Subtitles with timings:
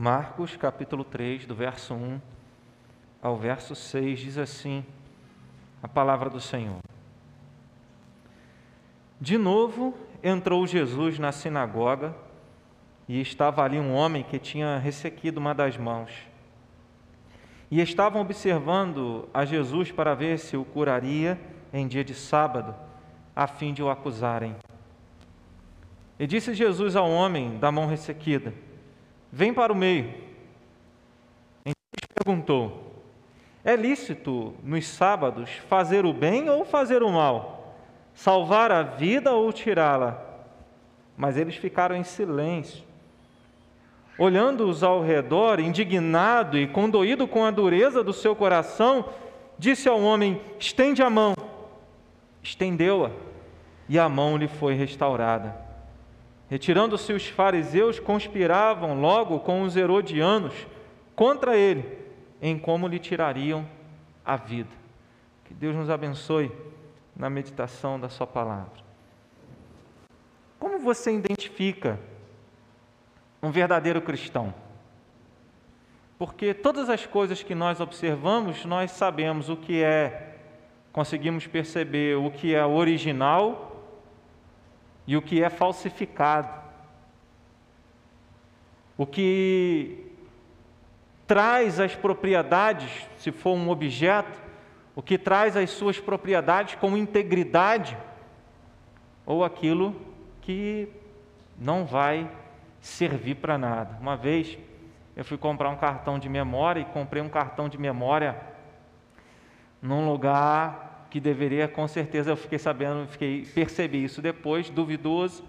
[0.00, 2.20] Marcos capítulo 3, do verso 1
[3.20, 4.86] ao verso 6, diz assim
[5.82, 6.78] a palavra do Senhor.
[9.20, 9.92] De novo
[10.22, 12.14] entrou Jesus na sinagoga
[13.08, 16.12] e estava ali um homem que tinha ressequido uma das mãos.
[17.68, 21.36] E estavam observando a Jesus para ver se o curaria
[21.72, 22.72] em dia de sábado,
[23.34, 24.54] a fim de o acusarem.
[26.20, 28.54] E disse Jesus ao homem da mão ressequida:
[29.32, 30.12] Vem para o meio.
[31.64, 31.74] Então
[32.14, 32.94] perguntou:
[33.64, 37.76] É lícito nos sábados fazer o bem ou fazer o mal?
[38.14, 40.20] Salvar a vida ou tirá-la?
[41.16, 42.84] Mas eles ficaram em silêncio.
[44.18, 49.04] Olhando-os ao redor, indignado e condoído com a dureza do seu coração,
[49.56, 51.34] disse ao homem: Estende a mão.
[52.42, 53.10] Estendeu-a,
[53.88, 55.67] e a mão lhe foi restaurada.
[56.48, 60.54] Retirando-se os fariseus, conspiravam logo com os herodianos
[61.14, 61.98] contra ele,
[62.40, 63.68] em como lhe tirariam
[64.24, 64.70] a vida.
[65.44, 66.50] Que Deus nos abençoe
[67.14, 68.88] na meditação da Sua palavra.
[70.58, 72.00] Como você identifica
[73.42, 74.54] um verdadeiro cristão?
[76.18, 80.36] Porque todas as coisas que nós observamos, nós sabemos o que é,
[80.92, 83.67] conseguimos perceber o que é original
[85.08, 86.52] e o que é falsificado.
[88.94, 90.12] O que
[91.26, 94.38] traz as propriedades, se for um objeto,
[94.94, 97.96] o que traz as suas propriedades com integridade,
[99.24, 99.96] ou aquilo
[100.42, 100.90] que
[101.58, 102.30] não vai
[102.78, 103.96] servir para nada.
[104.02, 104.58] Uma vez
[105.16, 108.38] eu fui comprar um cartão de memória e comprei um cartão de memória
[109.80, 115.42] num lugar que deveria, com certeza eu fiquei sabendo, fiquei, percebi isso depois, duvidoso.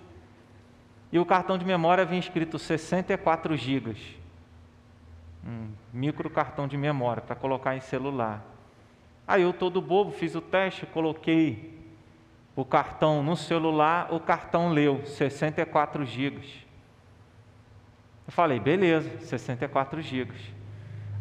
[1.12, 3.98] E o cartão de memória vinha escrito 64 gigas.
[5.46, 8.46] Um micro cartão de memória para colocar em celular.
[9.28, 11.78] Aí eu todo bobo fiz o teste, coloquei
[12.56, 16.46] o cartão no celular, o cartão leu 64 gigas.
[18.28, 20.38] Eu falei, beleza, 64 gigas.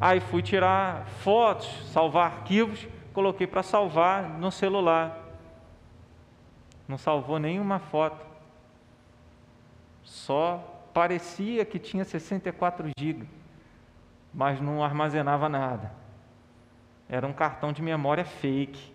[0.00, 2.86] Aí fui tirar fotos, salvar arquivos
[3.18, 5.18] coloquei para salvar no celular.
[6.86, 8.24] Não salvou nenhuma foto.
[10.04, 13.26] Só parecia que tinha 64 GB,
[14.32, 15.90] mas não armazenava nada.
[17.08, 18.94] Era um cartão de memória fake.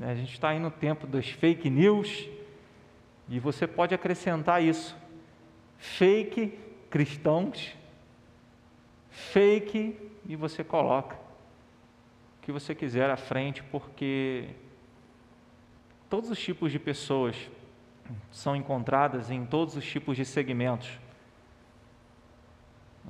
[0.00, 2.26] A gente está aí no tempo dos fake news
[3.28, 4.96] e você pode acrescentar isso.
[5.76, 6.58] Fake
[6.88, 7.76] cristãos,
[9.10, 9.94] fake
[10.26, 11.25] e você coloca
[12.46, 14.50] que você quiser à frente, porque
[16.08, 17.50] todos os tipos de pessoas
[18.30, 20.88] são encontradas em todos os tipos de segmentos.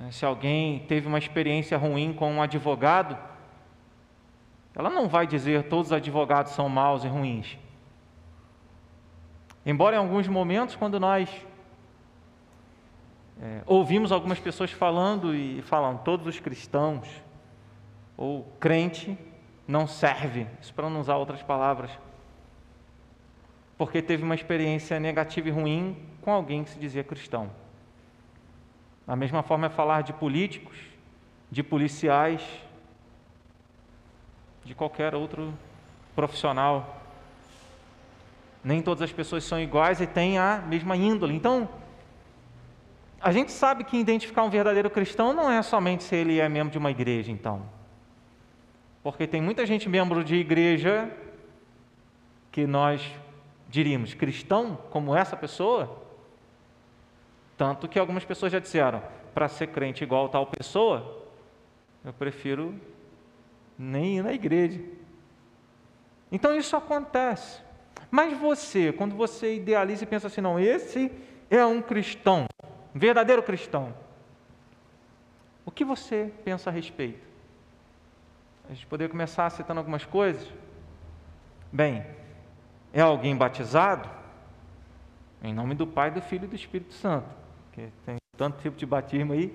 [0.09, 3.15] Se alguém teve uma experiência ruim com um advogado,
[4.73, 7.59] ela não vai dizer todos os advogados são maus e ruins.
[9.63, 11.29] Embora em alguns momentos, quando nós
[13.39, 17.26] é, ouvimos algumas pessoas falando e falam todos os cristãos
[18.17, 19.15] ou crente
[19.67, 21.91] não serve, isso para não usar outras palavras,
[23.77, 27.49] porque teve uma experiência negativa e ruim com alguém que se dizia cristão.
[29.05, 30.75] Da mesma forma é falar de políticos,
[31.51, 32.41] de policiais,
[34.65, 35.53] de qualquer outro
[36.15, 37.01] profissional.
[38.63, 41.33] Nem todas as pessoas são iguais e têm a mesma índole.
[41.33, 41.69] Então,
[43.21, 46.71] a gente sabe que identificar um verdadeiro cristão não é somente se ele é membro
[46.71, 47.76] de uma igreja, então.
[49.11, 51.09] Porque tem muita gente membro de igreja
[52.51, 53.01] que nós
[53.69, 56.03] diríamos cristão como essa pessoa,
[57.55, 59.01] tanto que algumas pessoas já disseram,
[59.33, 61.25] para ser crente igual tal pessoa,
[62.03, 62.75] eu prefiro
[63.79, 64.81] nem ir na igreja.
[66.29, 67.61] Então isso acontece.
[68.11, 71.09] Mas você, quando você idealiza e pensa assim, não, esse
[71.49, 72.45] é um cristão,
[72.93, 73.93] um verdadeiro cristão,
[75.65, 77.26] o que você pensa a respeito?
[78.69, 80.45] A gente poderia começar citando algumas coisas.
[81.71, 82.05] Bem,
[82.91, 84.09] é alguém batizado?
[85.41, 87.29] Em nome do Pai, do Filho e do Espírito Santo.
[87.71, 89.53] Que tem tanto tipo de batismo aí.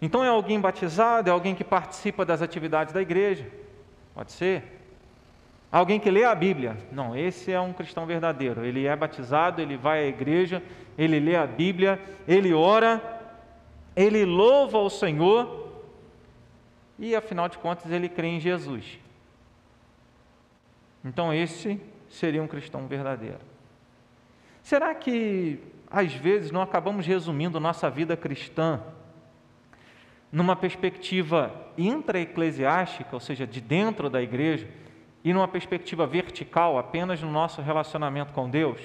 [0.00, 3.50] Então é alguém batizado, é alguém que participa das atividades da igreja.
[4.14, 4.80] Pode ser.
[5.70, 6.76] Alguém que lê a Bíblia.
[6.90, 8.64] Não, esse é um cristão verdadeiro.
[8.64, 10.62] Ele é batizado, ele vai à igreja,
[10.96, 13.02] ele lê a Bíblia, ele ora,
[13.94, 15.65] ele louva o Senhor
[16.98, 18.98] e afinal de contas ele crê em Jesus.
[21.04, 23.40] Então esse seria um cristão verdadeiro.
[24.62, 25.60] Será que
[25.90, 28.80] às vezes, não acabamos resumindo nossa vida cristã
[30.32, 34.68] numa perspectiva intra-eclesiástica, ou seja, de dentro da igreja,
[35.22, 38.80] e numa perspectiva vertical, apenas no nosso relacionamento com Deus?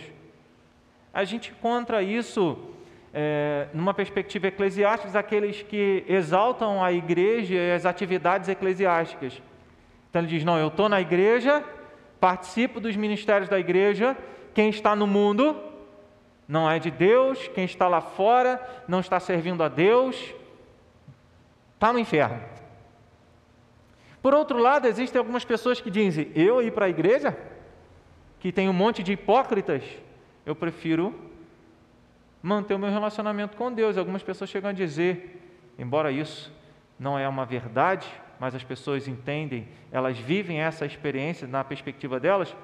[1.14, 2.58] A gente encontra isso
[3.14, 9.42] é, numa perspectiva eclesiástica, aqueles que exaltam a igreja e as atividades eclesiásticas.
[10.10, 11.64] Então ele diz: Não, eu estou na igreja,
[12.20, 14.18] participo dos ministérios da igreja,
[14.54, 15.56] quem está no mundo
[16.48, 20.34] não é de Deus, quem está lá fora não está servindo a Deus,
[21.76, 22.42] está no inferno.
[24.22, 27.38] Por outro lado, existem algumas pessoas que dizem: eu ir para a igreja,
[28.40, 29.84] que tem um monte de hipócritas,
[30.46, 31.31] eu prefiro
[32.42, 33.98] manter o meu relacionamento com Deus.
[33.98, 35.42] Algumas pessoas chegam a dizer,
[35.78, 36.52] embora isso
[37.00, 38.08] não é uma verdade,
[38.40, 42.56] mas as pessoas entendem, elas vivem essa experiência na perspectiva delas.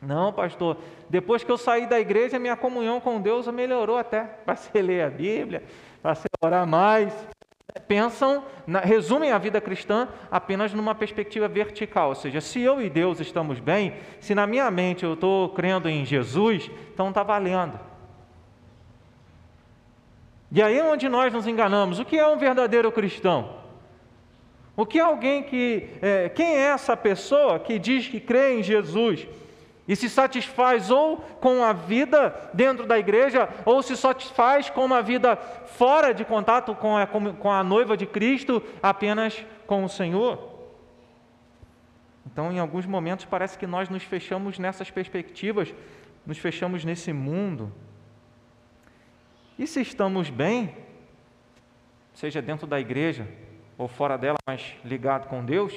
[0.00, 0.78] Não, pastor,
[1.10, 4.22] depois que eu saí da igreja, minha comunhão com Deus melhorou até.
[4.46, 5.64] Passei a ler a Bíblia,
[6.02, 7.12] passei a orar mais,
[7.88, 8.44] pensam,
[8.84, 13.58] resumem a vida cristã apenas numa perspectiva vertical, ou seja, se eu e Deus estamos
[13.58, 17.78] bem, se na minha mente eu estou crendo em Jesus, então está valendo.
[20.50, 21.98] E aí é onde nós nos enganamos.
[21.98, 23.56] O que é um verdadeiro cristão?
[24.76, 25.88] O que é alguém que.
[26.00, 29.26] É, quem é essa pessoa que diz que crê em Jesus?
[29.88, 35.00] e se satisfaz ou com a vida dentro da igreja, ou se satisfaz com uma
[35.00, 40.58] vida fora de contato com a, com a noiva de Cristo, apenas com o Senhor.
[42.30, 45.74] Então, em alguns momentos, parece que nós nos fechamos nessas perspectivas,
[46.26, 47.72] nos fechamos nesse mundo.
[49.58, 50.74] E se estamos bem,
[52.14, 53.26] seja dentro da igreja
[53.76, 55.74] ou fora dela, mas ligado com Deus,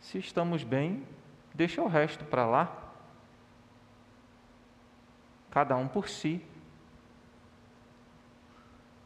[0.00, 1.02] se estamos bem,
[1.54, 2.76] deixa o resto para lá.
[5.50, 6.42] Cada um por si.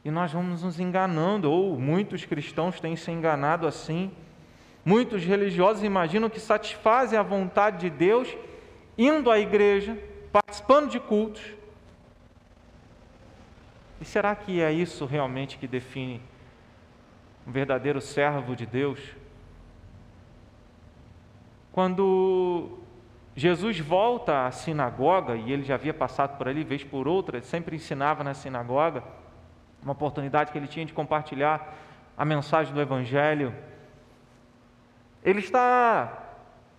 [0.04, 4.10] E nós vamos nos enganando, ou muitos cristãos têm se enganado assim.
[4.84, 8.36] Muitos religiosos imaginam que satisfazem a vontade de Deus
[8.98, 9.96] indo à igreja,
[10.32, 11.61] participando de cultos.
[14.02, 16.20] E será que é isso realmente que define
[17.46, 18.98] um verdadeiro servo de Deus?
[21.70, 22.80] Quando
[23.36, 27.46] Jesus volta à sinagoga, e ele já havia passado por ali vez por outra, ele
[27.46, 29.04] sempre ensinava na sinagoga,
[29.80, 31.72] uma oportunidade que ele tinha de compartilhar
[32.18, 33.54] a mensagem do Evangelho.
[35.22, 36.24] Ele está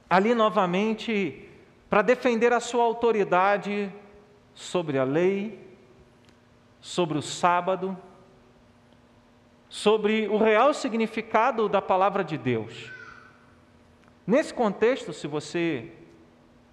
[0.09, 1.49] ali novamente
[1.89, 3.89] para defender a sua autoridade
[4.53, 5.63] sobre a lei,
[6.83, 7.97] sobre o sábado,
[9.69, 12.91] sobre o real significado da palavra de Deus.
[14.27, 15.94] Nesse contexto, se você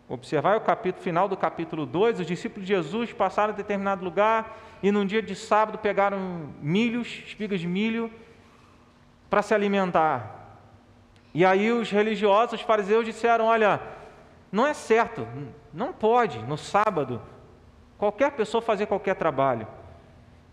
[0.08, 4.58] observar o capítulo final do capítulo 2, os discípulos de Jesus passaram a determinado lugar
[4.82, 8.10] e num dia de sábado pegaram milhos, espigas de milho,
[9.30, 10.58] para se alimentar.
[11.32, 13.80] E aí os religiosos, os fariseus disseram: Olha,
[14.50, 15.24] não é certo,
[15.72, 17.22] não pode no sábado
[17.96, 19.68] qualquer pessoa fazer qualquer trabalho,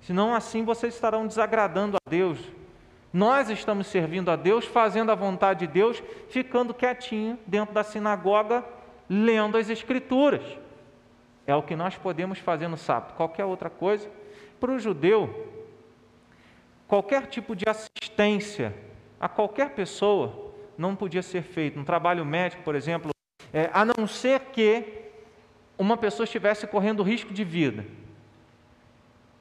[0.01, 2.39] senão assim vocês estarão desagradando a Deus.
[3.11, 8.63] Nós estamos servindo a Deus, fazendo a vontade de Deus, ficando quietinho dentro da sinagoga,
[9.09, 10.43] lendo as Escrituras.
[11.45, 13.15] É o que nós podemos fazer no sábado.
[13.15, 14.09] Qualquer outra coisa,
[14.59, 15.47] para o judeu,
[16.87, 18.75] qualquer tipo de assistência
[19.19, 21.79] a qualquer pessoa não podia ser feito.
[21.79, 23.11] Um trabalho médico, por exemplo,
[23.53, 24.83] é, a não ser que
[25.77, 27.85] uma pessoa estivesse correndo risco de vida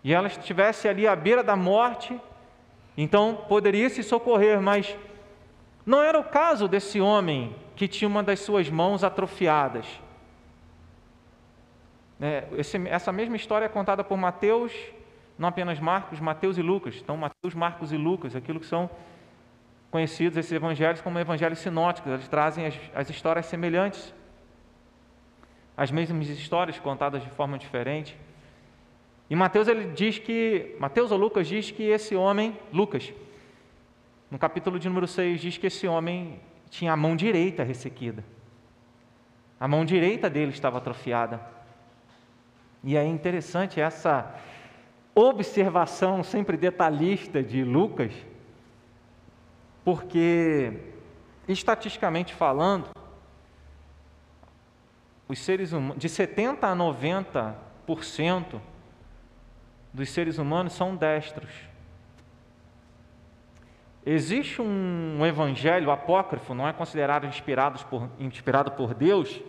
[0.06, 2.18] e ela estivesse ali à beira da morte
[2.96, 4.96] então poderia se socorrer, mas
[5.84, 9.86] não era o caso desse homem que tinha uma das suas mãos atrofiadas.
[12.18, 14.72] É, esse, essa mesma história é contada por Mateus,
[15.38, 16.96] não apenas Marcos, Mateus e Lucas.
[16.96, 18.88] Então, Mateus, Marcos e Lucas, aquilo que são
[19.90, 24.14] conhecidos esses evangelhos como evangelhos sinóticos, eles trazem as, as histórias semelhantes,
[25.76, 28.16] as mesmas histórias contadas de forma diferente.
[29.28, 33.12] E Mateus ele diz que, Mateus ou Lucas diz que esse homem, Lucas,
[34.30, 36.40] no capítulo de número 6, diz que esse homem
[36.70, 38.24] tinha a mão direita ressequida.
[39.58, 41.40] A mão direita dele estava atrofiada.
[42.84, 44.32] E é interessante essa
[45.14, 48.12] observação sempre detalhista de Lucas,
[49.84, 50.72] porque,
[51.48, 52.90] estatisticamente falando,
[55.28, 58.60] os seres humanos, de 70% a 90%,
[59.96, 61.50] dos seres humanos são destros.
[64.04, 69.40] Existe um, evangelho apócrifo, não é considerado inspirado por, inspirado por Deus,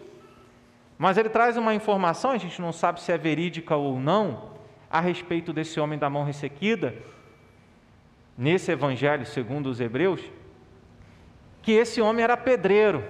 [0.97, 4.53] Mas ele traz uma informação, a gente não sabe se é verídica ou não,
[4.89, 6.95] a respeito desse homem da mão ressequida,
[8.35, 10.21] nesse evangelho segundo os hebreus,
[11.61, 13.03] que esse homem era pedreiro.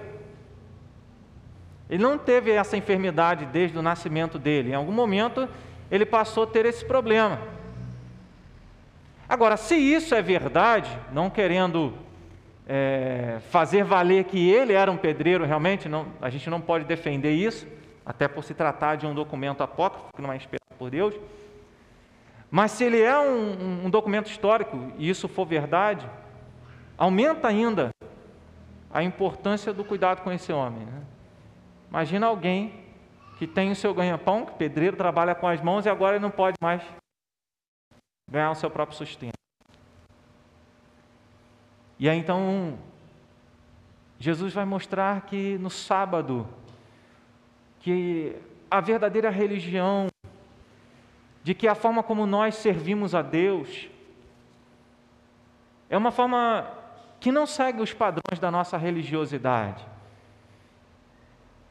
[1.88, 4.72] Ele não teve essa enfermidade desde o nascimento dele.
[4.72, 5.48] Em algum momento
[5.90, 7.38] ele passou a ter esse problema.
[9.28, 11.92] Agora, se isso é verdade, não querendo
[12.66, 17.32] é, fazer valer que ele era um pedreiro realmente, não, a gente não pode defender
[17.32, 17.66] isso,
[18.04, 21.14] até por se tratar de um documento apócrifo, que não é inspirado por Deus.
[22.50, 26.08] Mas se ele é um, um documento histórico e isso for verdade,
[26.96, 27.90] aumenta ainda
[28.90, 30.86] a importância do cuidado com esse homem.
[30.86, 31.02] Né?
[31.90, 32.72] Imagina alguém
[33.38, 36.30] que tem o seu ganha-pão, que pedreiro trabalha com as mãos e agora ele não
[36.30, 36.82] pode mais
[38.28, 39.38] ganhar o seu próprio sustento.
[42.00, 42.76] E aí então,
[44.18, 46.48] Jesus vai mostrar que no sábado,
[47.78, 48.34] que
[48.68, 50.08] a verdadeira religião,
[51.44, 53.88] de que a forma como nós servimos a Deus,
[55.88, 56.68] é uma forma
[57.20, 59.86] que não segue os padrões da nossa religiosidade.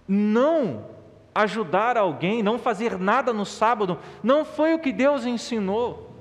[0.08, 0.97] Não
[1.42, 6.12] ajudar alguém, não fazer nada no sábado, não foi o que Deus ensinou.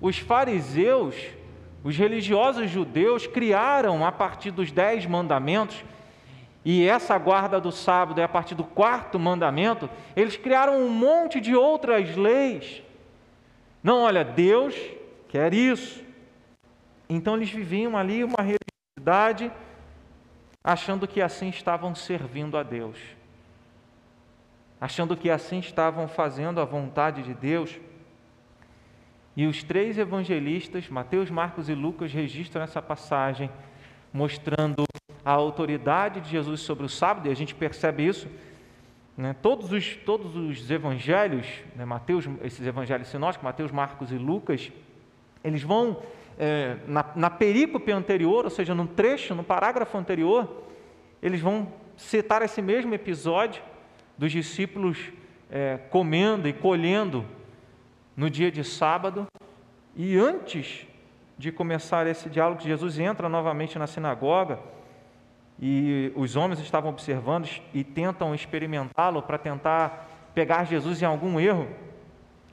[0.00, 1.14] Os fariseus,
[1.82, 5.84] os religiosos judeus, criaram a partir dos dez mandamentos
[6.68, 11.40] e essa guarda do sábado é a partir do quarto mandamento, eles criaram um monte
[11.40, 12.82] de outras leis.
[13.80, 14.74] Não, olha, Deus
[15.28, 16.04] quer isso.
[17.08, 19.52] Então eles viviam ali uma religiosidade,
[20.64, 22.98] achando que assim estavam servindo a Deus,
[24.80, 27.78] achando que assim estavam fazendo a vontade de Deus.
[29.36, 33.50] E os três evangelistas, Mateus, Marcos e Lucas, registram essa passagem,
[34.12, 34.84] mostrando
[35.24, 38.28] a autoridade de Jesus sobre o sábado, e a gente percebe isso.
[39.16, 39.34] Né?
[39.42, 41.84] Todos, os, todos os evangelhos, né?
[41.84, 44.70] Mateus, esses evangelhos sinóticos, Mateus, Marcos e Lucas,
[45.42, 46.02] eles vão
[46.38, 50.64] é, na, na perícope anterior, ou seja, no trecho, no parágrafo anterior,
[51.22, 53.62] eles vão citar esse mesmo episódio
[54.16, 55.12] dos discípulos
[55.50, 57.24] é, comendo e colhendo
[58.16, 59.26] no dia de sábado,
[59.94, 60.86] e antes
[61.38, 64.58] de começar esse diálogo, Jesus entra novamente na sinagoga
[65.60, 71.68] e os homens estavam observando e tentam experimentá-lo para tentar pegar Jesus em algum erro.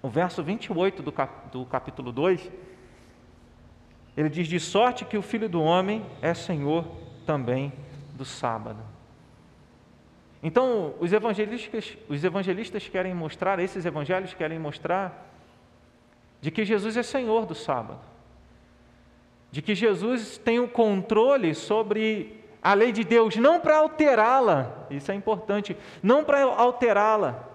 [0.01, 2.51] O verso 28 do, cap, do capítulo 2,
[4.15, 6.85] ele diz: De sorte que o filho do homem é senhor
[7.25, 7.71] também
[8.13, 8.79] do sábado.
[10.43, 15.31] Então, os evangelistas, os evangelistas querem mostrar, esses evangelhos querem mostrar,
[16.41, 18.01] de que Jesus é senhor do sábado,
[19.49, 25.11] de que Jesus tem o controle sobre a lei de Deus, não para alterá-la, isso
[25.11, 27.47] é importante, não para alterá-la,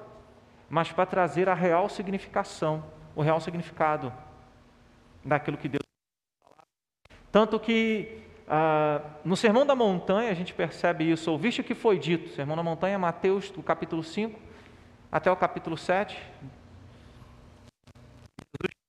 [0.70, 2.82] mas para trazer a real significação,
[3.14, 4.10] o real significado
[5.22, 5.88] daquilo que Deus
[7.30, 11.98] tanto que ah, no Sermão da Montanha a gente percebe isso, ouviste o que foi
[11.98, 14.38] dito, Sermão da Montanha, Mateus, do capítulo 5
[15.10, 16.14] até o capítulo 7.
[16.14, 16.28] Jesus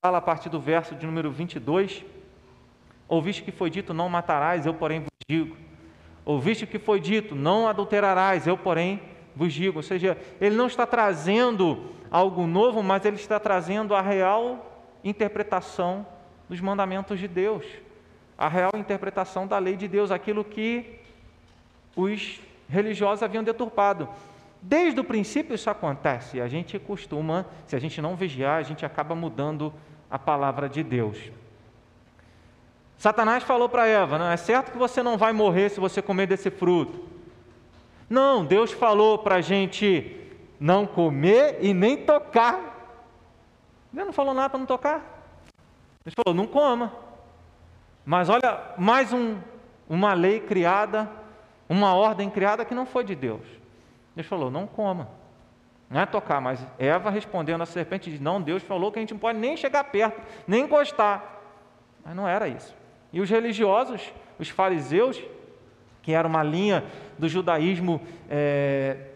[0.02, 2.04] fala a partir do verso de número 22,
[3.08, 5.70] ouviste o que foi dito, não matarás, eu porém vos digo.
[6.30, 9.02] Ouviste o que foi dito: não adulterarás, eu, porém,
[9.36, 9.80] vos digo.
[9.80, 16.06] Ou seja, ele não está trazendo algo novo, mas ele está trazendo a real interpretação
[16.48, 17.66] dos mandamentos de Deus,
[18.40, 20.98] a real interpretação da lei de Deus, aquilo que
[21.94, 24.08] os religiosos haviam deturpado.
[24.62, 28.86] Desde o princípio isso acontece, a gente costuma, se a gente não vigiar, a gente
[28.86, 29.74] acaba mudando
[30.10, 31.18] a palavra de Deus.
[32.98, 36.26] Satanás falou para Eva: não é certo que você não vai morrer se você comer
[36.26, 37.10] desse fruto.
[38.10, 40.16] Não, Deus falou para a gente
[40.58, 43.04] não comer e nem tocar.
[43.92, 45.26] Deus não falou nada para não tocar.
[46.06, 47.09] Deus falou: não coma.
[48.06, 49.38] Mas olha, mais um,
[49.88, 51.10] uma lei criada,
[51.68, 53.46] uma ordem criada que não foi de Deus.
[54.16, 55.10] Deus falou: não coma.
[55.90, 59.14] Não é tocar, mas Eva respondendo à serpente diz: Não, Deus falou que a gente
[59.14, 61.42] não pode nem chegar perto, nem encostar.
[62.06, 62.76] Mas não era isso.
[63.12, 65.20] E os religiosos, os fariseus,
[66.04, 66.86] que era uma linha
[67.18, 68.00] do judaísmo.
[68.30, 69.08] É...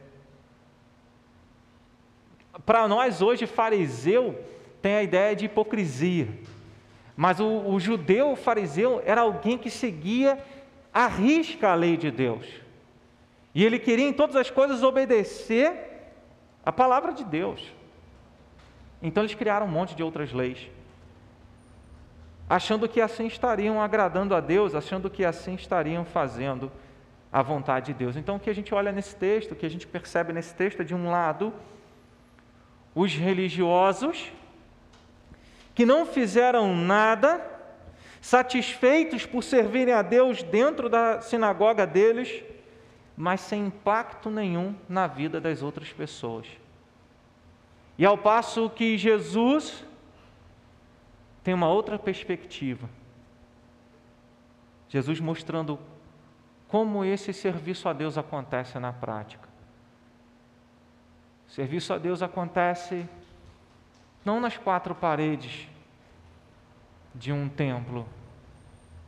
[2.66, 4.40] Para nós hoje, fariseu
[4.82, 6.28] tem a ideia de hipocrisia.
[7.15, 10.43] Mas o, o judeu, o fariseu, era alguém que seguia
[10.93, 12.46] à risca a lei de Deus.
[13.53, 15.74] E ele queria em todas as coisas obedecer
[16.65, 17.72] a palavra de Deus.
[19.01, 20.70] Então eles criaram um monte de outras leis
[22.50, 26.72] achando que assim estariam agradando a Deus, achando que assim estariam fazendo
[27.32, 28.15] a vontade de Deus.
[28.15, 30.82] Então, o que a gente olha nesse texto, o que a gente percebe nesse texto
[30.82, 31.51] é, de um lado,
[32.93, 34.32] os religiosos
[35.74, 37.44] que não fizeram nada,
[38.22, 42.44] satisfeitos por servirem a Deus dentro da sinagoga deles,
[43.15, 46.48] mas sem impacto nenhum na vida das outras pessoas.
[47.98, 49.84] E ao passo que Jesus
[51.44, 52.89] tem uma outra perspectiva.
[54.88, 55.77] Jesus mostrando
[56.68, 59.48] como esse serviço a Deus acontece na prática.
[61.48, 63.08] O serviço a Deus acontece
[64.24, 65.68] não nas quatro paredes
[67.13, 68.08] de um templo,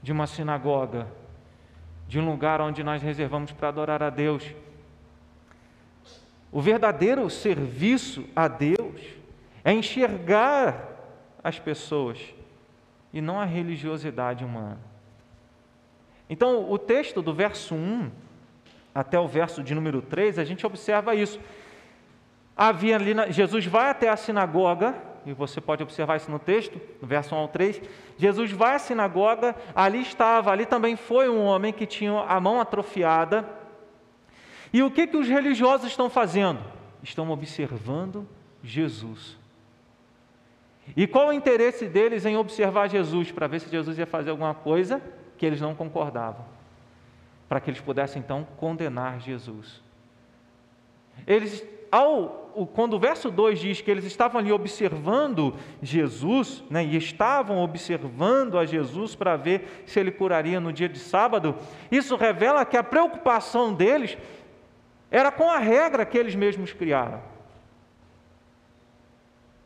[0.02, 1.08] de uma sinagoga,
[2.08, 4.44] de um lugar onde nós reservamos para adorar a Deus.
[6.52, 9.02] O verdadeiro serviço a Deus
[9.64, 10.96] é enxergar
[11.44, 12.20] as pessoas
[13.12, 14.80] e não a religiosidade humana.
[16.30, 18.12] Então, o texto do verso 1
[18.94, 21.40] até o verso de número 3, a gente observa isso.
[22.56, 24.96] Havia ali, Jesus vai até a sinagoga,
[25.26, 27.82] e você pode observar isso no texto, no verso 1 ao 3.
[28.18, 32.62] Jesus vai à sinagoga, ali estava, ali também foi um homem que tinha a mão
[32.62, 33.46] atrofiada.
[34.72, 36.60] E o que, que os religiosos estão fazendo?
[37.02, 38.28] Estão observando
[38.64, 39.38] Jesus.
[40.96, 43.32] E qual o interesse deles em observar Jesus?
[43.32, 45.02] Para ver se Jesus ia fazer alguma coisa
[45.38, 46.46] que eles não concordavam,
[47.50, 49.82] para que eles pudessem então condenar Jesus.
[51.26, 56.96] Eles, ao, quando o verso 2 diz que eles estavam ali observando Jesus, né, e
[56.96, 61.56] estavam observando a Jesus para ver se ele curaria no dia de sábado,
[61.92, 64.18] isso revela que a preocupação deles
[65.12, 67.22] era com a regra que eles mesmos criaram.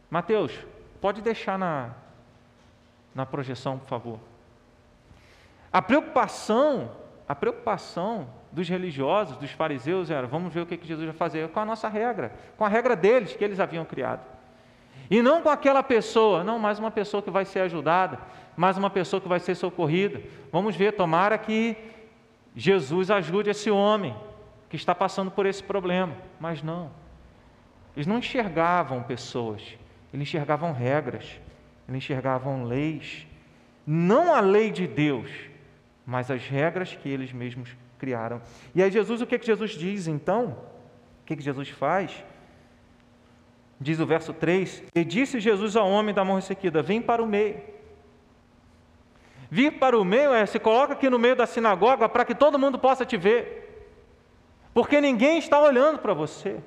[0.10, 0.52] Mateus,
[1.00, 1.92] pode deixar na,
[3.14, 4.20] na projeção, por favor.
[5.72, 6.92] A preocupação,
[7.28, 11.60] a preocupação dos religiosos, dos fariseus era: vamos ver o que Jesus vai fazer com
[11.60, 14.22] a nossa regra, com a regra deles que eles haviam criado.
[15.10, 18.20] E não com aquela pessoa, não, mais uma pessoa que vai ser ajudada,
[18.56, 20.22] mais uma pessoa que vai ser socorrida.
[20.52, 21.76] Vamos ver, tomara que
[22.56, 24.16] Jesus ajude esse homem
[24.70, 26.14] que está passando por esse problema.
[26.40, 26.92] Mas não.
[27.96, 29.62] Eles não enxergavam pessoas,
[30.14, 31.40] eles enxergavam regras,
[31.88, 33.26] eles enxergavam leis.
[33.86, 35.32] Não a lei de Deus,
[36.06, 38.42] mas as regras que eles mesmos criaram.
[38.74, 40.58] E aí, Jesus, o que, que Jesus diz então?
[41.22, 42.24] O que, que Jesus faz?
[43.80, 47.28] Diz o verso 3: E disse Jesus ao homem da mão ressequida: Vem para o
[47.28, 47.62] meio.
[49.52, 52.60] Vir para o meio é se coloca aqui no meio da sinagoga para que todo
[52.60, 53.90] mundo possa te ver,
[54.74, 56.58] porque ninguém está olhando para você,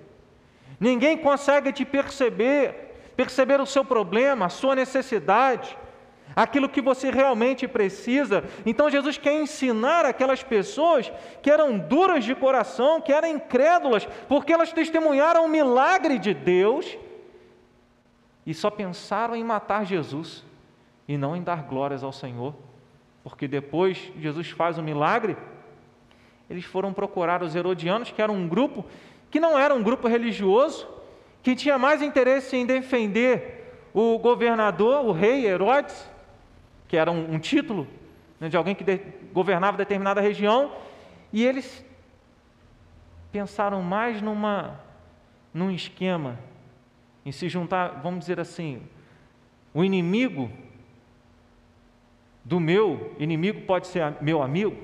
[0.81, 5.79] ninguém consegue te perceber, perceber o seu problema, a sua necessidade
[6.35, 8.45] aquilo que você realmente precisa.
[8.65, 14.53] Então Jesus quer ensinar aquelas pessoas que eram duras de coração, que eram incrédulas, porque
[14.53, 16.97] elas testemunharam o milagre de Deus
[18.47, 20.45] e só pensaram em matar Jesus
[21.07, 22.55] e não em dar glórias ao Senhor,
[23.23, 25.37] porque depois Jesus faz o milagre,
[26.49, 28.85] eles foram procurar os herodianos, que era um grupo
[29.31, 30.87] que não era um grupo religioso,
[31.43, 33.63] que tinha mais interesse em defender
[33.95, 36.11] o governador, o rei Herodes,
[36.93, 37.89] que era um, um título
[38.39, 38.99] né, de alguém que de,
[39.33, 40.71] governava determinada região,
[41.33, 41.83] e eles
[43.33, 44.79] pensaram mais numa,
[45.55, 46.39] num esquema,
[47.25, 48.83] em se juntar, vamos dizer assim,
[49.73, 50.51] o inimigo
[52.45, 54.77] do meu inimigo pode ser meu amigo.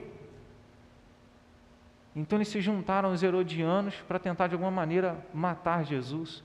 [2.17, 6.43] Então eles se juntaram aos herodianos para tentar de alguma maneira matar Jesus,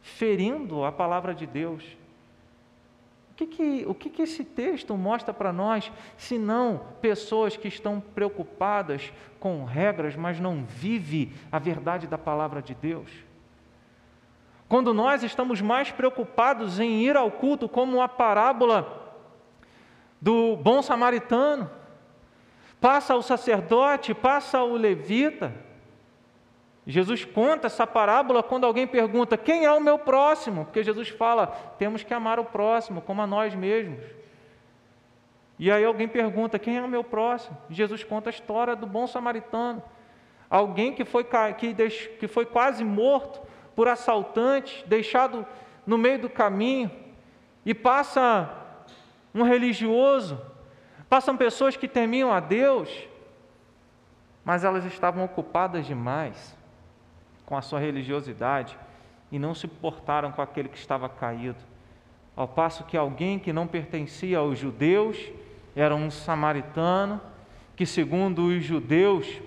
[0.00, 1.84] ferindo a palavra de Deus.
[3.34, 7.66] O que, que, o que, que esse texto mostra para nós, se não pessoas que
[7.66, 13.10] estão preocupadas com regras, mas não vivem a verdade da palavra de Deus?
[14.68, 19.18] Quando nós estamos mais preocupados em ir ao culto, como a parábola
[20.20, 21.68] do bom samaritano,
[22.80, 25.52] passa o sacerdote, passa o levita,
[26.86, 30.66] Jesus conta essa parábola quando alguém pergunta: quem é o meu próximo?
[30.66, 31.46] Porque Jesus fala:
[31.78, 34.04] temos que amar o próximo como a nós mesmos.
[35.58, 37.56] E aí alguém pergunta: quem é o meu próximo?
[37.70, 39.82] Jesus conta a história do bom samaritano.
[40.50, 41.74] Alguém que foi, que,
[42.18, 43.40] que foi quase morto
[43.74, 45.46] por assaltantes, deixado
[45.86, 46.90] no meio do caminho,
[47.64, 48.50] e passa
[49.34, 50.38] um religioso,
[51.08, 53.08] passam pessoas que temiam a Deus,
[54.44, 56.53] mas elas estavam ocupadas demais
[57.46, 58.76] com a sua religiosidade
[59.30, 61.58] e não se portaram com aquele que estava caído.
[62.36, 65.18] Ao passo que alguém que não pertencia aos judeus
[65.76, 67.20] era um samaritano,
[67.76, 69.40] que, segundo os judeus,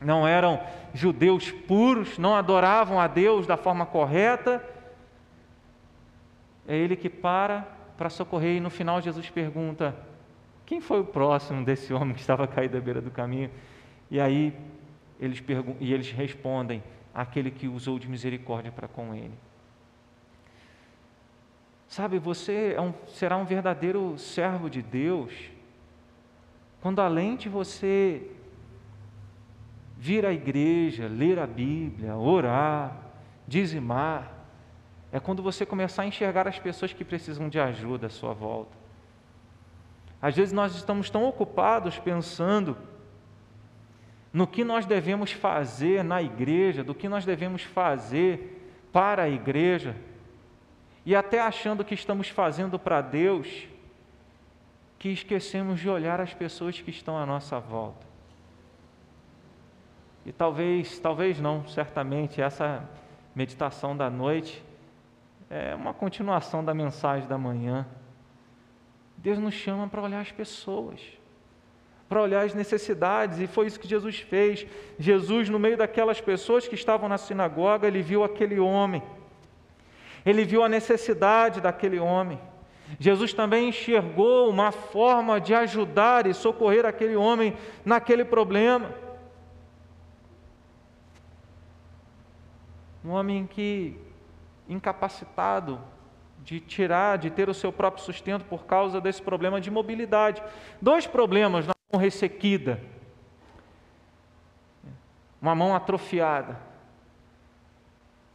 [0.00, 0.60] não eram
[0.92, 4.62] judeus puros, não adoravam a Deus da forma correta.
[6.66, 9.94] É ele que para para socorrer e no final Jesus pergunta:
[10.66, 13.50] quem foi o próximo desse homem que estava caído à beira do caminho?
[14.10, 14.52] E aí
[15.20, 15.42] eles,
[15.80, 16.82] e eles respondem:
[17.14, 19.34] aquele que usou de misericórdia para com ele.
[21.88, 25.32] Sabe, você é um, será um verdadeiro servo de Deus
[26.82, 28.28] quando além de você
[29.96, 32.96] vir à igreja, ler a Bíblia, orar,
[33.46, 34.32] dizimar,
[35.12, 38.76] é quando você começar a enxergar as pessoas que precisam de ajuda à sua volta.
[40.20, 42.76] Às vezes nós estamos tão ocupados pensando
[44.32, 49.94] no que nós devemos fazer na igreja, do que nós devemos fazer para a igreja,
[51.04, 53.66] e até achando que estamos fazendo para Deus,
[54.98, 58.06] que esquecemos de olhar as pessoas que estão à nossa volta.
[60.24, 62.88] E talvez, talvez não, certamente essa
[63.34, 64.62] meditação da noite
[65.50, 67.86] é uma continuação da mensagem da manhã.
[69.16, 71.00] Deus nos chama para olhar as pessoas,
[72.12, 74.66] para olhar as necessidades, e foi isso que Jesus fez.
[74.98, 79.02] Jesus, no meio daquelas pessoas que estavam na sinagoga, ele viu aquele homem,
[80.26, 82.38] ele viu a necessidade daquele homem.
[83.00, 88.90] Jesus também enxergou uma forma de ajudar e socorrer aquele homem naquele problema.
[93.02, 93.96] Um homem que,
[94.68, 95.80] incapacitado
[96.44, 100.42] de tirar, de ter o seu próprio sustento por causa desse problema de mobilidade.
[100.78, 102.80] Dois problemas mão ressequida.
[105.40, 106.58] Uma mão atrofiada.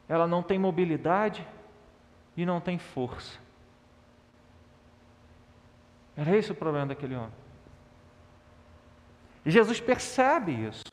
[0.07, 1.45] Ela não tem mobilidade
[2.35, 3.39] e não tem força.
[6.15, 7.33] Era esse o problema daquele homem.
[9.45, 10.83] E Jesus percebe isso.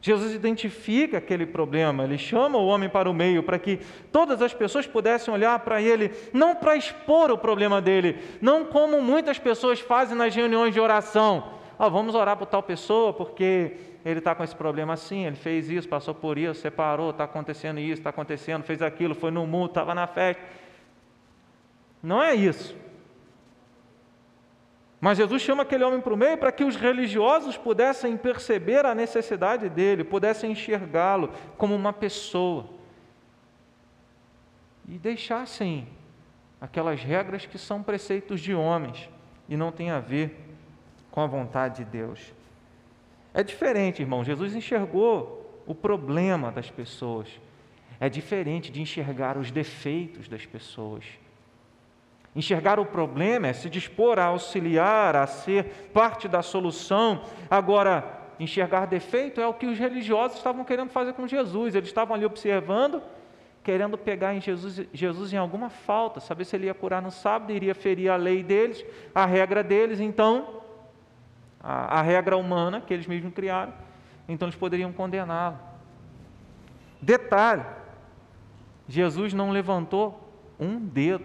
[0.00, 3.78] Jesus identifica aquele problema, ele chama o homem para o meio para que
[4.10, 9.00] todas as pessoas pudessem olhar para ele, não para expor o problema dele, não como
[9.00, 11.61] muitas pessoas fazem nas reuniões de oração.
[11.84, 15.68] Oh, vamos orar por tal pessoa porque ele está com esse problema assim, ele fez
[15.68, 19.70] isso, passou por isso, separou, está acontecendo isso, está acontecendo, fez aquilo, foi no mundo,
[19.70, 20.40] estava na festa.
[22.00, 22.76] Não é isso.
[25.00, 28.94] Mas Jesus chama aquele homem para o meio para que os religiosos pudessem perceber a
[28.94, 32.66] necessidade dele, pudessem enxergá-lo como uma pessoa.
[34.88, 35.88] E deixassem
[36.60, 39.10] aquelas regras que são preceitos de homens
[39.48, 40.51] e não têm a ver
[41.12, 42.32] com a vontade de Deus.
[43.32, 44.24] É diferente, irmão.
[44.24, 47.28] Jesus enxergou o problema das pessoas.
[48.00, 51.04] É diferente de enxergar os defeitos das pessoas.
[52.34, 57.22] Enxergar o problema é se dispor a auxiliar, a ser parte da solução.
[57.48, 61.74] Agora, enxergar defeito é o que os religiosos estavam querendo fazer com Jesus.
[61.74, 63.02] Eles estavam ali observando,
[63.62, 67.52] querendo pegar em Jesus, Jesus em alguma falta, saber se ele ia curar no sábado,
[67.52, 70.61] iria ferir a lei deles, a regra deles, então,
[71.62, 73.72] a, a regra humana que eles mesmos criaram,
[74.28, 75.58] então eles poderiam condená-lo.
[77.00, 77.64] Detalhe:
[78.88, 81.24] Jesus não levantou um dedo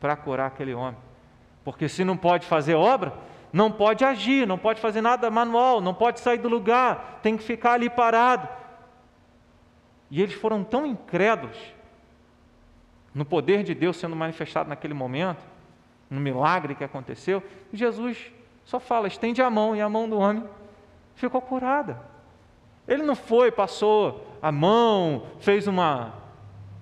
[0.00, 0.98] para curar aquele homem.
[1.64, 3.12] Porque se não pode fazer obra,
[3.52, 7.42] não pode agir, não pode fazer nada manual, não pode sair do lugar, tem que
[7.42, 8.48] ficar ali parado.
[10.10, 11.56] E eles foram tão incrédulos
[13.14, 15.44] no poder de Deus sendo manifestado naquele momento,
[16.08, 18.32] no milagre que aconteceu, Jesus
[18.70, 20.44] só fala, estende a mão, e a mão do homem
[21.16, 22.00] ficou curada.
[22.86, 26.14] Ele não foi, passou a mão, fez uma,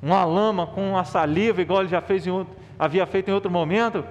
[0.03, 3.51] uma lama com uma saliva, igual ele já fez em outro, havia feito em outro
[3.51, 4.05] momento?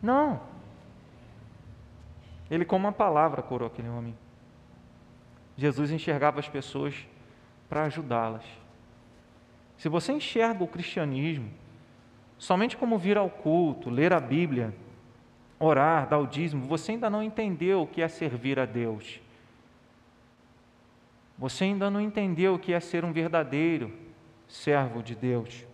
[0.00, 0.40] Não.
[2.48, 4.16] Ele, com uma palavra, curou aquele homem.
[5.56, 6.94] Jesus enxergava as pessoas
[7.68, 8.44] para ajudá-las.
[9.76, 11.50] Se você enxerga o cristianismo
[12.38, 14.72] somente como vir ao culto, ler a Bíblia,
[15.58, 19.20] orar, dar o dízimo, você ainda não entendeu o que é servir a Deus.
[21.38, 23.92] Você ainda não entendeu o que é ser um verdadeiro
[24.48, 25.64] servo de Deus.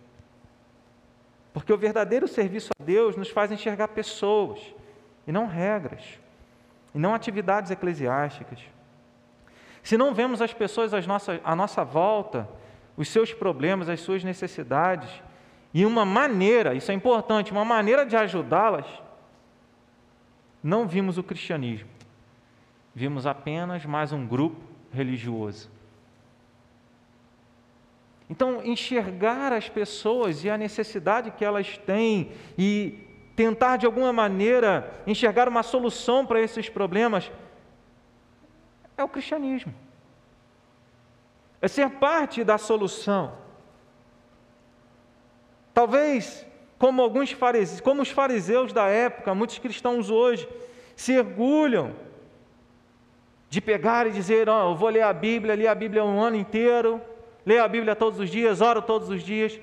[1.53, 4.59] Porque o verdadeiro serviço a Deus nos faz enxergar pessoas,
[5.25, 6.19] e não regras,
[6.93, 8.59] e não atividades eclesiásticas.
[9.81, 12.47] Se não vemos as pessoas à nossa, à nossa volta,
[12.97, 15.09] os seus problemas, as suas necessidades,
[15.73, 18.85] e uma maneira, isso é importante, uma maneira de ajudá-las,
[20.65, 21.87] não vimos o cristianismo,
[22.95, 24.59] vimos apenas mais um grupo
[24.91, 25.69] religioso.
[28.27, 32.97] Então, enxergar as pessoas e a necessidade que elas têm e
[33.35, 37.31] tentar de alguma maneira enxergar uma solução para esses problemas
[38.97, 39.71] é o cristianismo.
[41.61, 43.37] É ser parte da solução.
[45.75, 46.43] Talvez,
[46.85, 50.47] como alguns fariseus, como os fariseus da época, muitos cristãos hoje
[50.95, 51.93] se orgulham
[53.49, 56.35] de pegar e dizer: oh, eu vou ler a Bíblia, ler a Bíblia um ano
[56.35, 57.01] inteiro,
[57.43, 59.59] ler a Bíblia todos os dias, oro todos os dias.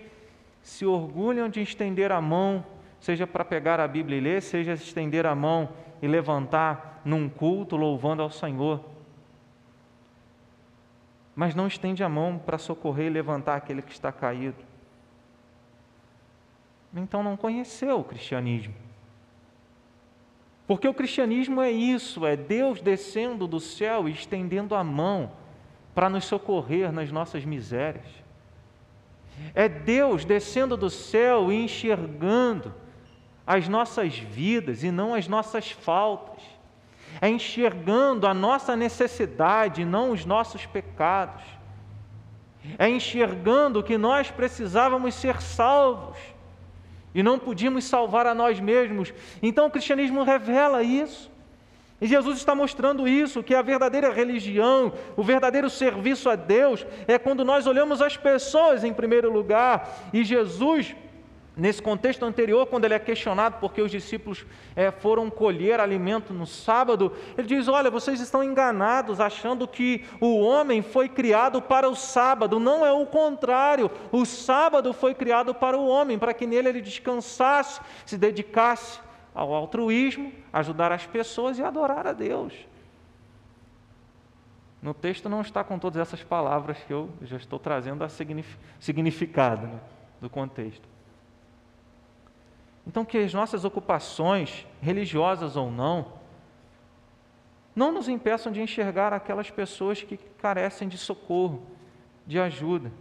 [0.64, 2.66] Se orgulham de estender a mão,
[2.98, 5.68] seja para pegar a Bíblia e ler, seja estender a mão
[6.02, 8.80] e levantar num culto louvando ao Senhor.
[11.36, 14.71] Mas não estende a mão para socorrer e levantar aquele que está caído.
[16.94, 18.74] Então não conheceu o cristianismo.
[20.66, 25.32] Porque o cristianismo é isso, é Deus descendo do céu e estendendo a mão
[25.94, 28.06] para nos socorrer nas nossas misérias.
[29.54, 32.74] É Deus descendo do céu e enxergando
[33.46, 36.42] as nossas vidas e não as nossas faltas.
[37.20, 41.44] É enxergando a nossa necessidade e não os nossos pecados.
[42.78, 46.16] É enxergando que nós precisávamos ser salvos
[47.14, 49.12] e não podíamos salvar a nós mesmos.
[49.42, 51.30] Então o cristianismo revela isso.
[52.00, 57.16] E Jesus está mostrando isso, que a verdadeira religião, o verdadeiro serviço a Deus, é
[57.16, 59.88] quando nós olhamos as pessoas em primeiro lugar.
[60.12, 60.96] E Jesus
[61.54, 66.46] Nesse contexto anterior, quando ele é questionado porque os discípulos é, foram colher alimento no
[66.46, 71.94] sábado, ele diz: Olha, vocês estão enganados, achando que o homem foi criado para o
[71.94, 72.58] sábado.
[72.58, 73.90] Não é o contrário.
[74.10, 78.98] O sábado foi criado para o homem, para que nele ele descansasse, se dedicasse
[79.34, 82.54] ao altruísmo, ajudar as pessoas e adorar a Deus.
[84.80, 89.66] No texto não está com todas essas palavras que eu já estou trazendo a significado
[89.66, 89.80] né,
[90.20, 90.91] do contexto.
[92.86, 96.06] Então, que as nossas ocupações, religiosas ou não,
[97.74, 101.62] não nos impeçam de enxergar aquelas pessoas que carecem de socorro,
[102.26, 102.92] de ajuda.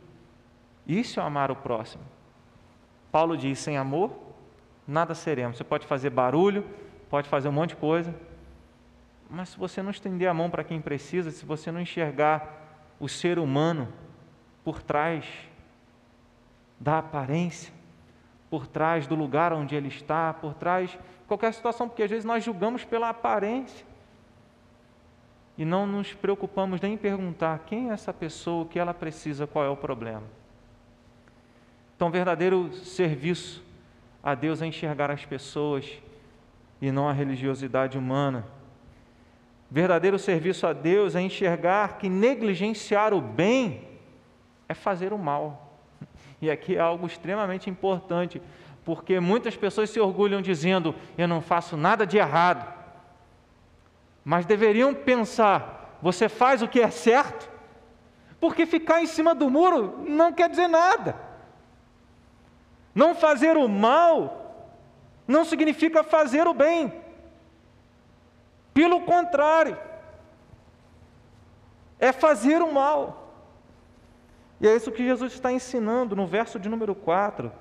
[0.88, 2.04] Isso é amar o próximo.
[3.12, 4.12] Paulo diz: sem amor,
[4.88, 5.58] nada seremos.
[5.58, 6.66] Você pode fazer barulho,
[7.10, 8.16] pode fazer um monte de coisa,
[9.30, 13.10] mas se você não estender a mão para quem precisa, se você não enxergar o
[13.10, 13.88] ser humano
[14.64, 15.26] por trás
[16.80, 17.74] da aparência,
[18.52, 22.26] por trás do lugar onde ele está, por trás de qualquer situação, porque às vezes
[22.26, 23.86] nós julgamos pela aparência
[25.58, 29.48] e não nos preocupamos nem em perguntar quem é essa pessoa, o que ela precisa,
[29.48, 30.24] qual é o problema.
[31.96, 33.64] Então, verdadeiro serviço
[34.22, 36.02] a Deus é enxergar as pessoas
[36.82, 38.46] e não a religiosidade humana.
[39.70, 43.88] Verdadeiro serviço a Deus é enxergar que negligenciar o bem
[44.68, 45.71] é fazer o mal.
[46.42, 48.42] E aqui é algo extremamente importante,
[48.84, 52.68] porque muitas pessoas se orgulham dizendo: eu não faço nada de errado.
[54.26, 57.50] Mas deveriam pensar: você faz o que é certo?
[58.40, 61.16] Porque ficar em cima do muro não quer dizer nada.
[62.94, 64.40] Não fazer o mal
[65.28, 66.92] não significa fazer o bem.
[68.74, 69.78] Pelo contrário,
[72.00, 73.21] é fazer o mal.
[74.62, 77.52] E é isso que Jesus está ensinando no verso de número 4.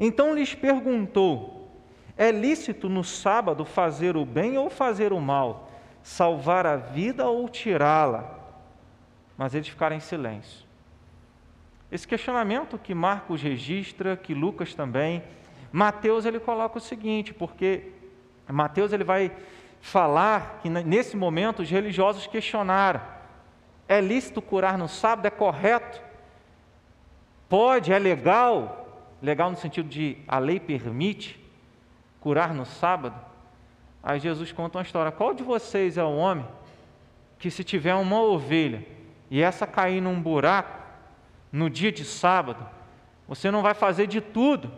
[0.00, 1.70] Então lhes perguntou:
[2.16, 5.70] É lícito no sábado fazer o bem ou fazer o mal?
[6.02, 8.36] Salvar a vida ou tirá-la?
[9.38, 10.66] Mas eles ficaram em silêncio.
[11.90, 15.22] Esse questionamento que Marcos registra, que Lucas também,
[15.70, 17.92] Mateus ele coloca o seguinte, porque
[18.48, 19.30] Mateus ele vai
[19.80, 23.21] falar que nesse momento os religiosos questionaram
[23.92, 25.26] é lícito curar no sábado?
[25.26, 26.00] É correto?
[27.48, 27.92] Pode?
[27.92, 29.06] É legal?
[29.20, 31.38] Legal no sentido de a lei permite
[32.18, 33.14] curar no sábado?
[34.02, 35.12] Aí Jesus conta uma história.
[35.12, 36.46] Qual de vocês é o homem
[37.38, 38.82] que, se tiver uma ovelha
[39.30, 40.80] e essa cair num buraco
[41.52, 42.66] no dia de sábado,
[43.28, 44.72] você não vai fazer de tudo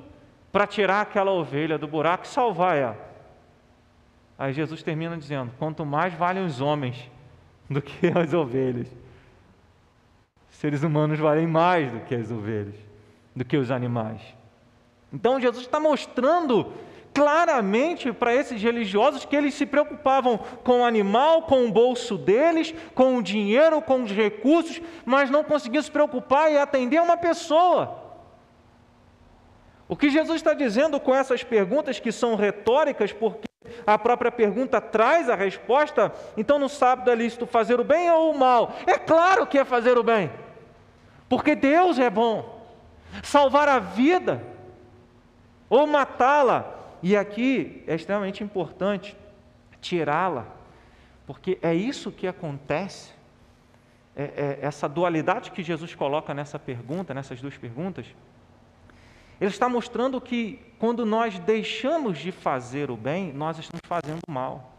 [0.51, 3.15] para tirar aquela ovelha do buraco e salvar ela?
[4.37, 7.09] Aí Jesus termina dizendo: quanto mais valem os homens
[7.71, 9.04] do que as ovelhas
[10.55, 12.77] seres humanos valem mais do que as ovelhas,
[13.35, 14.21] do que os animais.
[15.13, 16.73] Então Jesus está mostrando
[17.13, 22.75] claramente para esses religiosos que eles se preocupavam com o animal, com o bolso deles,
[22.95, 28.03] com o dinheiro, com os recursos, mas não conseguiam se preocupar e atender uma pessoa.
[29.87, 33.47] O que Jesus está dizendo com essas perguntas que são retóricas, porque
[33.87, 38.33] a própria pergunta traz a resposta, então no sábado é lícito fazer o bem ou
[38.33, 38.75] o mal?
[38.87, 40.31] É claro que é fazer o bem
[41.29, 42.63] porque Deus é bom.
[43.23, 44.43] Salvar a vida
[45.69, 49.17] ou matá-la, e aqui é extremamente importante
[49.81, 50.47] tirá-la,
[51.27, 53.13] Porque é isso que acontece,
[54.15, 58.07] é, é essa dualidade que Jesus coloca nessa pergunta, nessas duas perguntas.
[59.41, 64.74] Ele está mostrando que quando nós deixamos de fazer o bem, nós estamos fazendo mal.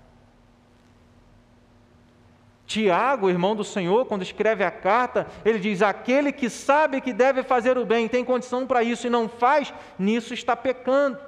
[2.65, 7.43] Tiago, irmão do Senhor, quando escreve a carta, ele diz: aquele que sabe que deve
[7.43, 11.19] fazer o bem, tem condição para isso e não faz, nisso está pecando.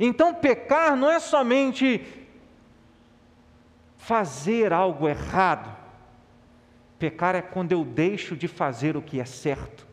[0.00, 2.04] Então, pecar não é somente
[3.96, 5.76] fazer algo errado,
[6.98, 9.86] pecar é quando eu deixo de fazer o que é certo,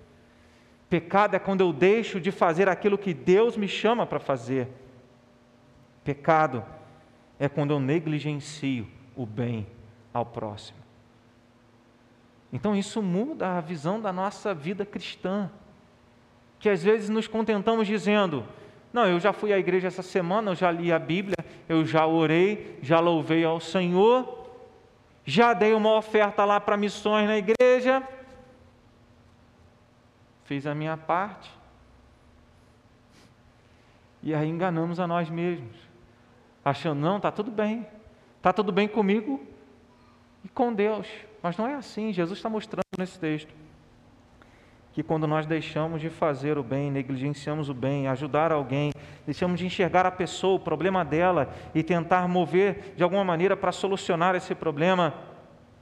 [0.90, 4.68] pecado é quando eu deixo de fazer aquilo que Deus me chama para fazer,
[6.04, 6.66] pecado
[7.38, 9.68] é quando eu negligencio o bem
[10.18, 10.78] ao próximo.
[12.52, 15.50] Então isso muda a visão da nossa vida cristã,
[16.60, 18.46] que às vezes nos contentamos dizendo:
[18.92, 22.06] não, eu já fui à igreja essa semana, eu já li a Bíblia, eu já
[22.06, 24.50] orei, já louvei ao Senhor,
[25.26, 28.02] já dei uma oferta lá para missões na igreja,
[30.46, 31.52] fiz a minha parte.
[34.24, 35.76] E aí enganamos a nós mesmos,
[36.66, 37.86] achando, não, está tudo bem,
[38.38, 39.46] está tudo bem comigo,
[40.48, 41.08] e com Deus.
[41.44, 43.54] Mas não é assim, Jesus está mostrando nesse texto
[44.94, 48.92] que quando nós deixamos de fazer o bem, negligenciamos o bem, ajudar alguém,
[49.28, 53.72] deixamos de enxergar a pessoa, o problema dela e tentar mover de alguma maneira para
[53.72, 55.14] solucionar esse problema,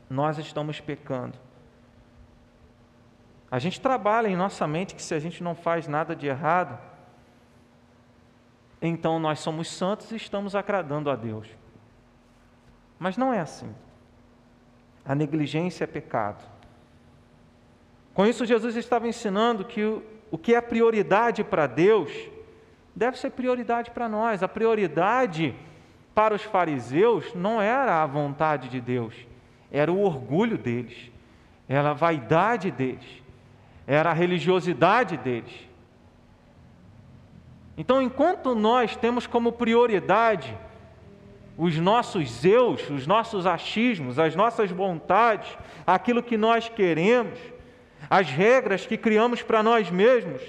[0.10, 1.38] nós estamos pecando.
[3.50, 6.78] A gente trabalha em nossa mente que se a gente não faz nada de errado,
[8.82, 11.48] então nós somos santos e estamos agradando a Deus.
[13.00, 13.74] Mas não é assim.
[15.06, 16.44] A negligência é pecado.
[18.14, 22.12] Com isso, Jesus estava ensinando que o, o que é prioridade para Deus
[22.96, 24.42] deve ser prioridade para nós.
[24.42, 25.54] A prioridade
[26.16, 29.14] para os fariseus não era a vontade de Deus,
[29.70, 31.12] era o orgulho deles,
[31.68, 33.22] era a vaidade deles,
[33.86, 35.68] era a religiosidade deles.
[37.78, 40.58] Então, enquanto nós temos como prioridade
[41.58, 47.40] os nossos eus, os nossos achismos, as nossas vontades, aquilo que nós queremos,
[48.10, 50.42] as regras que criamos para nós mesmos,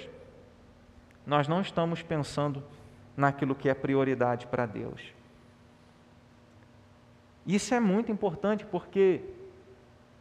[1.25, 2.63] nós não estamos pensando
[3.15, 5.01] naquilo que é prioridade para Deus.
[7.45, 9.21] Isso é muito importante porque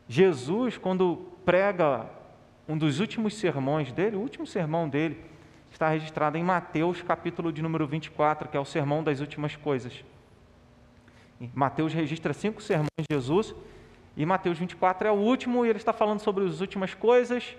[0.09, 2.07] Jesus, quando prega
[2.69, 5.21] um dos últimos sermões dele, o último sermão dele,
[5.71, 10.05] está registrado em Mateus, capítulo de número 24, que é o sermão das últimas coisas.
[11.55, 13.55] Mateus registra cinco sermões de Jesus,
[14.17, 17.57] e Mateus 24 é o último, e ele está falando sobre as últimas coisas.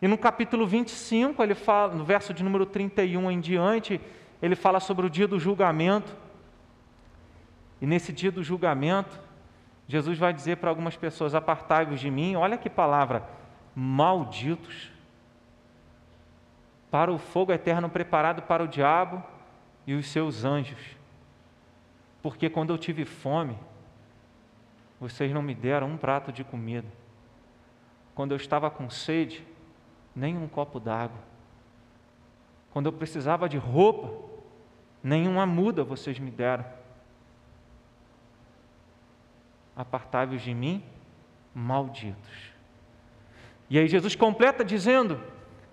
[0.00, 4.00] E no capítulo 25, ele fala, no verso de número 31 em diante,
[4.40, 6.14] ele fala sobre o dia do julgamento.
[7.80, 9.20] E nesse dia do julgamento,
[9.86, 13.22] Jesus vai dizer para algumas pessoas: Apartai-vos de mim, olha que palavra,
[13.74, 14.90] malditos,
[16.90, 19.22] para o fogo eterno preparado para o diabo
[19.86, 20.93] e os seus anjos
[22.24, 23.54] porque quando eu tive fome,
[24.98, 26.88] vocês não me deram um prato de comida.
[28.14, 29.46] Quando eu estava com sede,
[30.16, 31.18] nem um copo d'água.
[32.70, 34.10] Quando eu precisava de roupa,
[35.02, 36.64] nenhuma muda vocês me deram.
[39.76, 40.82] Apartai-vos de mim,
[41.54, 42.54] malditos.
[43.68, 45.20] E aí Jesus completa dizendo: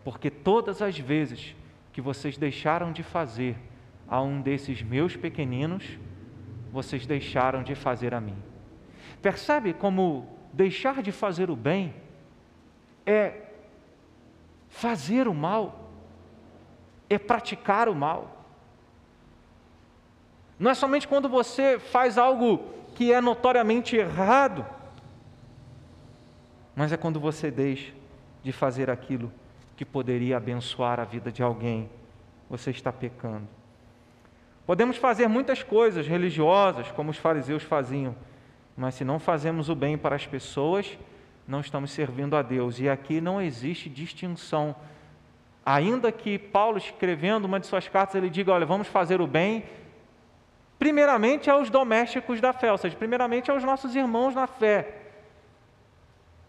[0.04, 1.56] Porque todas as vezes
[1.94, 3.56] que vocês deixaram de fazer
[4.06, 5.98] a um desses meus pequeninos,
[6.72, 8.38] vocês deixaram de fazer a mim.
[9.22, 11.94] Percebe como deixar de fazer o bem
[13.06, 13.42] é
[14.70, 15.90] fazer o mal,
[17.10, 18.46] é praticar o mal.
[20.58, 22.60] Não é somente quando você faz algo
[22.96, 24.66] que é notoriamente errado,
[26.76, 27.94] mas é quando você deixa
[28.44, 29.32] de fazer aquilo
[29.76, 31.90] que poderia abençoar a vida de alguém,
[32.50, 33.61] você está pecando.
[34.72, 38.16] Podemos fazer muitas coisas religiosas, como os fariseus faziam,
[38.78, 40.98] mas se não fazemos o bem para as pessoas,
[41.46, 42.80] não estamos servindo a Deus.
[42.80, 44.74] E aqui não existe distinção.
[45.66, 49.66] Ainda que Paulo, escrevendo uma de suas cartas, ele diga: olha, vamos fazer o bem,
[50.80, 55.02] primeiramente aos domésticos da fé, ou seja, primeiramente aos nossos irmãos na fé.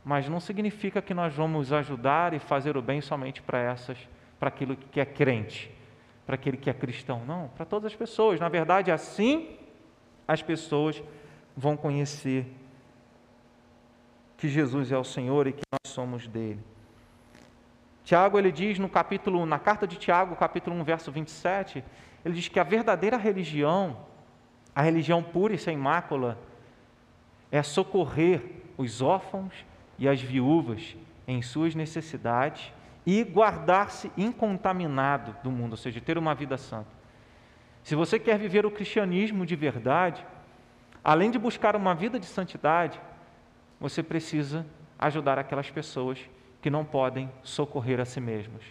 [0.04, 3.98] Mas não significa que nós vamos ajudar e fazer o bem somente para essas,
[4.38, 5.81] para aquilo que é crente
[6.26, 8.38] para aquele que é cristão, não, para todas as pessoas.
[8.38, 9.56] Na verdade, assim
[10.26, 11.02] as pessoas
[11.56, 12.46] vão conhecer
[14.36, 16.60] que Jesus é o Senhor e que nós somos dele.
[18.04, 21.84] Tiago ele diz no capítulo, na carta de Tiago, capítulo 1, verso 27,
[22.24, 23.96] ele diz que a verdadeira religião
[24.74, 26.38] A religião pura e sem mácula
[27.50, 28.42] é socorrer
[28.78, 29.52] os órfãos
[29.98, 30.96] e as viúvas
[31.28, 32.72] em suas necessidades
[33.04, 36.90] e guardar-se incontaminado do mundo, ou seja, ter uma vida santa.
[37.82, 40.24] Se você quer viver o cristianismo de verdade,
[41.02, 43.00] além de buscar uma vida de santidade,
[43.80, 44.64] você precisa
[44.98, 46.18] ajudar aquelas pessoas
[46.60, 48.62] que não podem socorrer a si mesmas,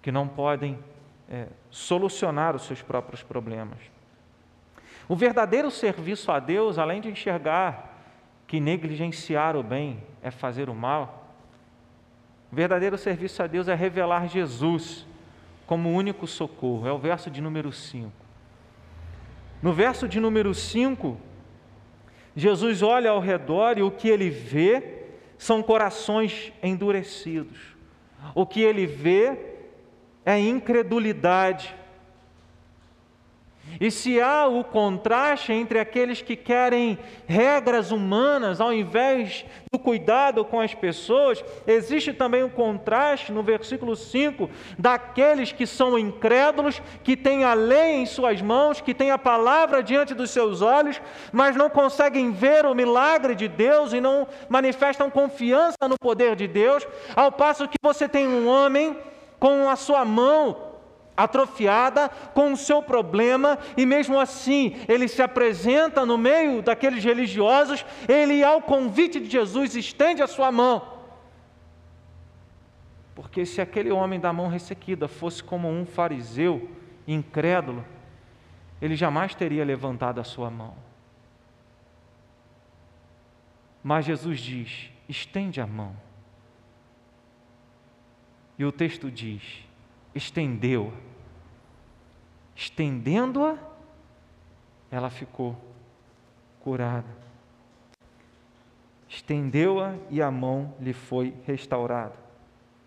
[0.00, 0.78] que não podem
[1.28, 3.78] é, solucionar os seus próprios problemas.
[5.06, 7.94] O verdadeiro serviço a Deus, além de enxergar
[8.46, 11.25] que negligenciar o bem é fazer o mal,
[12.56, 15.06] verdadeiro serviço a Deus é revelar Jesus
[15.66, 16.88] como único socorro.
[16.88, 18.10] É o verso de número 5.
[19.62, 21.20] No verso de número 5,
[22.34, 25.02] Jesus olha ao redor e o que ele vê
[25.36, 27.58] são corações endurecidos.
[28.34, 29.38] O que ele vê
[30.24, 31.76] é incredulidade.
[33.80, 40.44] E se há o contraste entre aqueles que querem regras humanas ao invés do cuidado
[40.44, 44.48] com as pessoas, existe também o um contraste no versículo 5
[44.78, 49.82] daqueles que são incrédulos, que têm a lei em suas mãos, que têm a palavra
[49.82, 51.00] diante dos seus olhos,
[51.32, 56.48] mas não conseguem ver o milagre de Deus e não manifestam confiança no poder de
[56.48, 58.96] Deus, ao passo que você tem um homem
[59.38, 60.65] com a sua mão
[61.16, 67.84] atrofiada com o seu problema, e mesmo assim ele se apresenta no meio daqueles religiosos,
[68.08, 70.96] ele, ao convite de Jesus, estende a sua mão.
[73.14, 76.70] Porque se aquele homem da mão ressequida fosse como um fariseu
[77.08, 77.84] incrédulo,
[78.80, 80.74] ele jamais teria levantado a sua mão.
[83.82, 85.96] Mas Jesus diz: estende a mão.
[88.58, 89.65] E o texto diz:
[90.16, 90.92] estendeu.
[92.54, 93.58] Estendendo-a,
[94.90, 95.56] ela ficou
[96.60, 97.08] curada.
[99.08, 102.14] Estendeu-a e a mão lhe foi restaurada.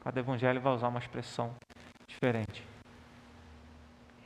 [0.01, 1.53] Cada evangelho vai usar uma expressão
[2.07, 2.65] diferente.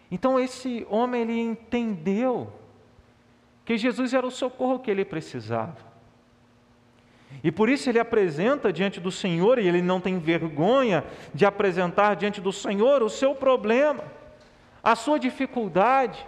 [0.10, 2.52] Então esse homem ele entendeu
[3.66, 5.93] que Jesus era o socorro que ele precisava.
[7.42, 12.16] E por isso ele apresenta diante do Senhor, e ele não tem vergonha de apresentar
[12.16, 14.04] diante do Senhor o seu problema,
[14.84, 16.26] a sua dificuldade,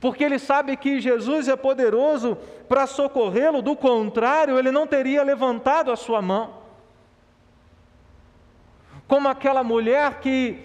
[0.00, 5.92] porque ele sabe que Jesus é poderoso para socorrê-lo, do contrário, ele não teria levantado
[5.92, 6.60] a sua mão.
[9.06, 10.58] Como aquela mulher que,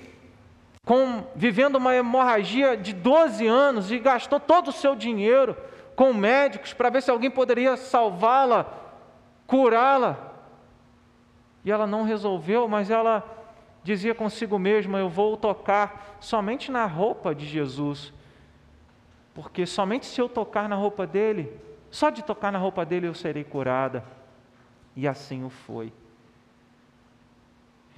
[0.86, 5.58] com, vivendo uma hemorragia de 12 anos e gastou todo o seu dinheiro
[5.96, 8.85] com médicos para ver se alguém poderia salvá-la
[9.48, 10.34] curá-la.
[11.64, 13.24] E ela não resolveu, mas ela
[13.84, 18.14] dizia consigo mesma: Eu vou tocar somente na roupa de Jesus,
[19.34, 21.52] porque somente se eu tocar na roupa dele,
[21.90, 24.04] só de tocar na roupa dele eu serei curada.
[24.96, 25.92] E assim o foi.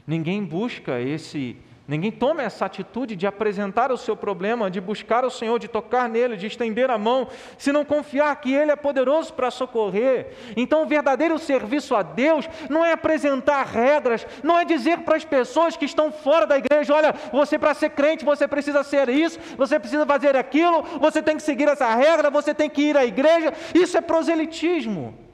[0.06, 1.58] Ninguém busca esse
[1.88, 6.10] Ninguém toma essa atitude de apresentar o seu problema, de buscar o Senhor, de tocar
[6.10, 10.34] nele, de estender a mão, se não confiar que Ele é poderoso para socorrer.
[10.58, 15.24] Então, o verdadeiro serviço a Deus não é apresentar regras, não é dizer para as
[15.24, 19.40] pessoas que estão fora da igreja: olha, você para ser crente, você precisa ser isso,
[19.58, 23.06] você precisa fazer aquilo, você tem que seguir essa regra, você tem que ir à
[23.06, 23.54] igreja.
[23.74, 25.27] Isso é proselitismo.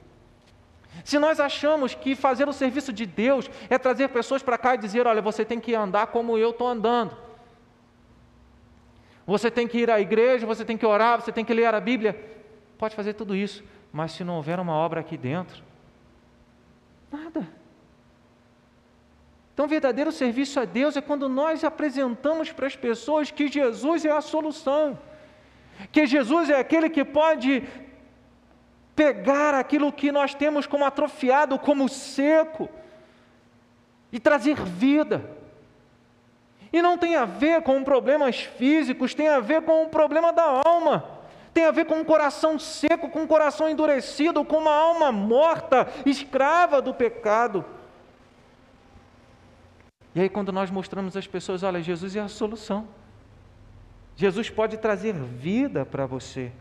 [1.03, 4.77] Se nós achamos que fazer o serviço de Deus é trazer pessoas para cá e
[4.77, 7.15] dizer: olha, você tem que andar como eu estou andando.
[9.25, 11.79] Você tem que ir à igreja, você tem que orar, você tem que ler a
[11.79, 12.19] Bíblia.
[12.77, 15.63] Pode fazer tudo isso, mas se não houver uma obra aqui dentro,
[17.11, 17.47] nada.
[19.53, 24.11] Então, verdadeiro serviço a Deus é quando nós apresentamos para as pessoas que Jesus é
[24.11, 24.97] a solução,
[25.91, 27.63] que Jesus é aquele que pode
[28.95, 32.69] pegar aquilo que nós temos como atrofiado, como seco,
[34.11, 35.29] e trazer vida.
[36.71, 40.61] E não tem a ver com problemas físicos, tem a ver com o problema da
[40.65, 41.03] alma.
[41.53, 45.87] Tem a ver com um coração seco, com um coração endurecido, com uma alma morta,
[46.03, 47.63] escrava do pecado.
[50.15, 52.87] E aí, quando nós mostramos às pessoas, olha, Jesus é a solução.
[54.15, 56.51] Jesus pode trazer vida para você.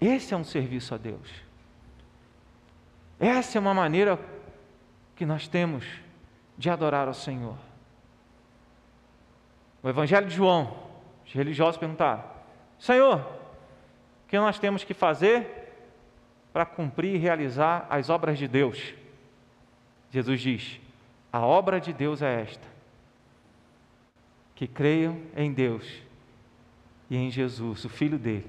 [0.00, 1.28] Esse é um serviço a Deus.
[3.18, 4.18] Essa é uma maneira
[5.16, 5.84] que nós temos
[6.56, 7.56] de adorar ao Senhor.
[9.82, 10.76] O Evangelho de João,
[11.26, 12.24] os religiosos perguntaram:
[12.78, 15.72] Senhor, o que nós temos que fazer
[16.52, 18.94] para cumprir e realizar as obras de Deus?
[20.10, 20.80] Jesus diz:
[21.32, 22.66] A obra de Deus é esta:
[24.54, 26.02] que creiam em Deus
[27.10, 28.46] e em Jesus, o Filho dele,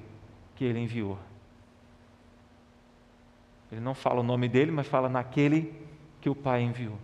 [0.55, 1.17] que ele enviou.
[3.71, 5.73] Ele não fala o nome dele, mas fala naquele
[6.19, 6.97] que o Pai enviou.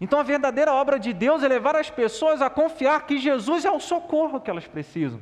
[0.00, 3.70] Então a verdadeira obra de Deus é levar as pessoas a confiar que Jesus é
[3.70, 5.20] o socorro que elas precisam.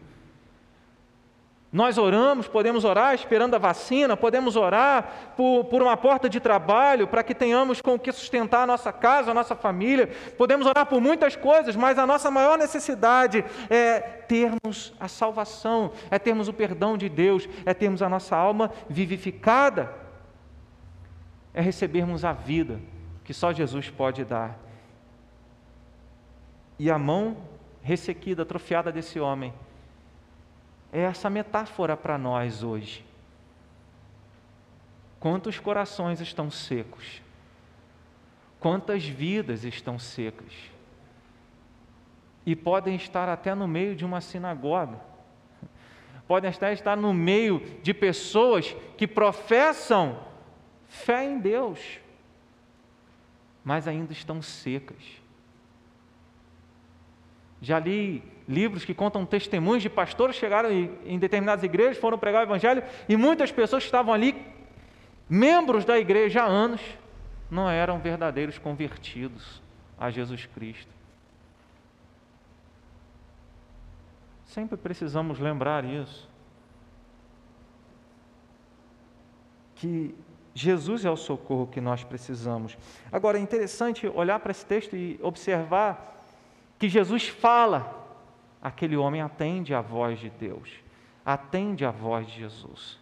[1.72, 7.08] Nós oramos, podemos orar esperando a vacina, podemos orar por, por uma porta de trabalho
[7.08, 10.84] para que tenhamos com o que sustentar a nossa casa, a nossa família, podemos orar
[10.84, 16.52] por muitas coisas, mas a nossa maior necessidade é termos a salvação, é termos o
[16.52, 19.94] perdão de Deus, é termos a nossa alma vivificada,
[21.54, 22.80] é recebermos a vida
[23.24, 24.58] que só Jesus pode dar.
[26.78, 27.38] E a mão
[27.82, 29.54] ressequida, atrofiada desse homem,
[30.92, 33.02] é essa metáfora para nós hoje.
[35.18, 37.22] Quantos corações estão secos?
[38.60, 40.52] Quantas vidas estão secas?
[42.44, 45.00] E podem estar até no meio de uma sinagoga.
[46.28, 50.22] Podem até estar no meio de pessoas que professam
[50.88, 52.00] fé em Deus,
[53.64, 55.02] mas ainda estão secas.
[57.60, 62.40] Já li livros que contam testemunhos de pastores que chegaram em determinadas igrejas, foram pregar
[62.42, 64.34] o evangelho e muitas pessoas que estavam ali,
[65.28, 66.80] membros da igreja há anos,
[67.50, 69.62] não eram verdadeiros convertidos
[69.98, 70.90] a Jesus Cristo.
[74.46, 76.28] Sempre precisamos lembrar isso.
[79.76, 80.14] Que
[80.54, 82.76] Jesus é o socorro que nós precisamos.
[83.10, 86.22] Agora é interessante olhar para esse texto e observar
[86.78, 88.01] que Jesus fala
[88.62, 90.70] aquele homem atende à voz de Deus,
[91.24, 92.98] atende à voz de Jesus.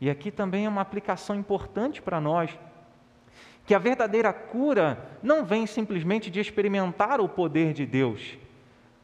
[0.00, 2.58] E aqui também é uma aplicação importante para nós,
[3.66, 8.36] que a verdadeira cura não vem simplesmente de experimentar o poder de Deus,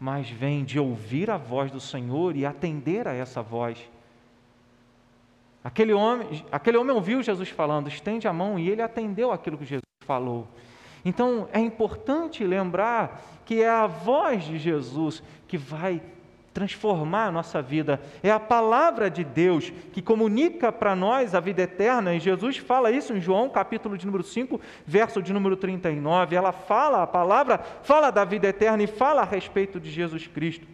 [0.01, 3.79] mas vem de ouvir a voz do Senhor e atender a essa voz.
[5.63, 9.65] Aquele homem, aquele homem ouviu Jesus falando, estende a mão, e ele atendeu aquilo que
[9.65, 10.49] Jesus falou.
[11.07, 16.03] Então é importante lembrar que é a voz de Jesus que vai
[16.53, 18.01] transformar a nossa vida.
[18.25, 22.91] É a palavra de Deus que comunica para nós a vida eterna, e Jesus fala
[22.91, 26.35] isso em João, capítulo de número 5, verso de número 39.
[26.35, 30.67] Ela fala, a palavra fala da vida eterna e fala a respeito de Jesus Cristo.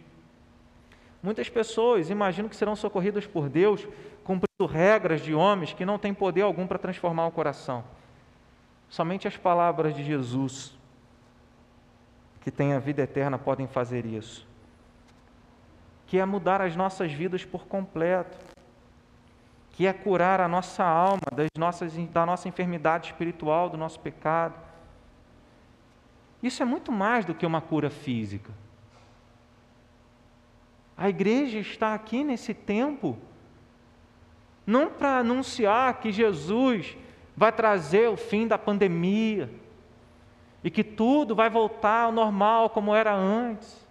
[1.21, 3.87] Muitas pessoas imaginam que serão socorridas por Deus
[4.23, 7.83] cumprindo regras de homens que não têm poder algum para transformar o coração.
[8.93, 10.77] Somente as palavras de Jesus,
[12.41, 14.47] que têm a vida eterna, podem fazer isso.
[16.05, 18.37] Que é mudar as nossas vidas por completo,
[19.71, 24.53] que é curar a nossa alma das nossas, da nossa enfermidade espiritual, do nosso pecado.
[26.43, 28.51] Isso é muito mais do que uma cura física.
[30.95, 33.17] A igreja está aqui nesse tempo
[34.67, 36.95] não para anunciar que Jesus
[37.35, 39.49] vai trazer o fim da pandemia
[40.63, 43.83] e que tudo vai voltar ao normal como era antes.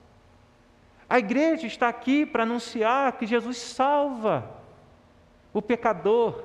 [1.09, 4.49] A igreja está aqui para anunciar que Jesus salva
[5.53, 6.43] o pecador.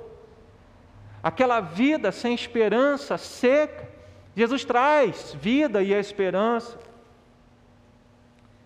[1.24, 3.88] Aquela vida sem esperança, seca,
[4.36, 6.78] Jesus traz vida e a esperança.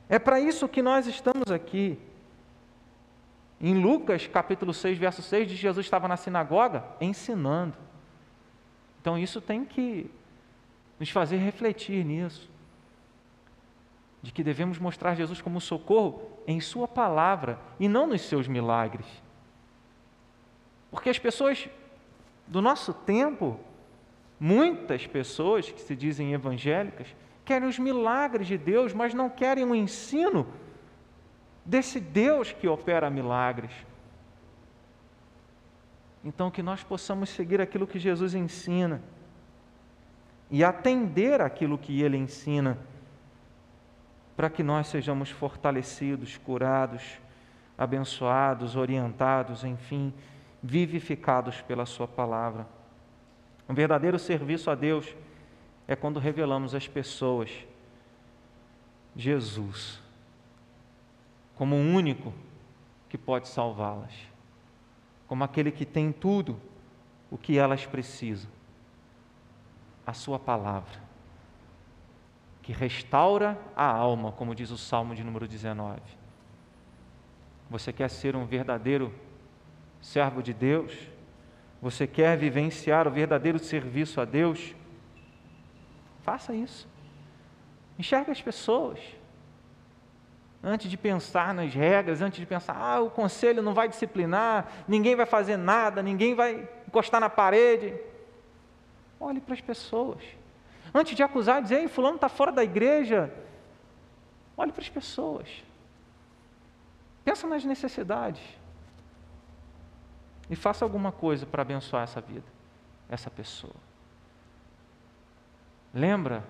[0.09, 1.99] É para isso que nós estamos aqui.
[3.59, 7.77] Em Lucas capítulo 6, verso 6, diz Jesus estava na sinagoga ensinando.
[9.01, 10.09] Então isso tem que
[10.99, 12.47] nos fazer refletir nisso.
[14.21, 19.07] De que devemos mostrar Jesus como socorro em Sua palavra e não nos seus milagres.
[20.91, 21.67] Porque as pessoas
[22.45, 23.59] do nosso tempo,
[24.39, 27.07] muitas pessoas que se dizem evangélicas,
[27.43, 30.45] querem os milagres de Deus, mas não querem o ensino
[31.65, 33.71] desse Deus que opera milagres.
[36.23, 39.01] Então, que nós possamos seguir aquilo que Jesus ensina
[40.49, 42.77] e atender aquilo que ele ensina,
[44.35, 47.19] para que nós sejamos fortalecidos, curados,
[47.77, 50.13] abençoados, orientados, enfim,
[50.61, 52.67] vivificados pela Sua palavra.
[53.67, 55.15] Um verdadeiro serviço a Deus
[55.87, 57.49] é quando revelamos às pessoas
[59.15, 60.01] Jesus
[61.61, 62.33] como o único
[63.07, 64.30] que pode salvá-las
[65.31, 66.59] como aquele que tem tudo
[67.29, 68.51] o que elas precisam.
[70.05, 71.01] A Sua palavra,
[72.61, 76.01] que restaura a alma, como diz o Salmo de número 19.
[77.69, 79.15] Você quer ser um verdadeiro
[80.01, 80.91] servo de Deus?
[81.81, 84.75] Você quer vivenciar o verdadeiro serviço a Deus?
[86.23, 86.89] Faça isso.
[87.97, 88.99] Enxerga as pessoas.
[90.63, 95.15] Antes de pensar nas regras, antes de pensar, ah, o conselho não vai disciplinar, ninguém
[95.15, 97.95] vai fazer nada, ninguém vai encostar na parede.
[99.19, 100.23] Olhe para as pessoas.
[100.93, 103.33] Antes de acusar, dizer, Ei, fulano está fora da igreja,
[104.55, 105.47] olhe para as pessoas.
[107.23, 108.41] Pensa nas necessidades.
[110.49, 112.45] E faça alguma coisa para abençoar essa vida,
[113.09, 113.75] essa pessoa.
[115.93, 116.43] Lembra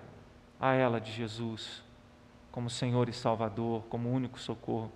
[0.60, 1.82] a ela de Jesus
[2.52, 4.92] como Senhor e Salvador, como único socorro.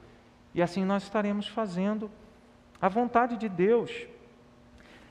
[0.55, 2.11] E assim nós estaremos fazendo
[2.81, 3.91] a vontade de Deus.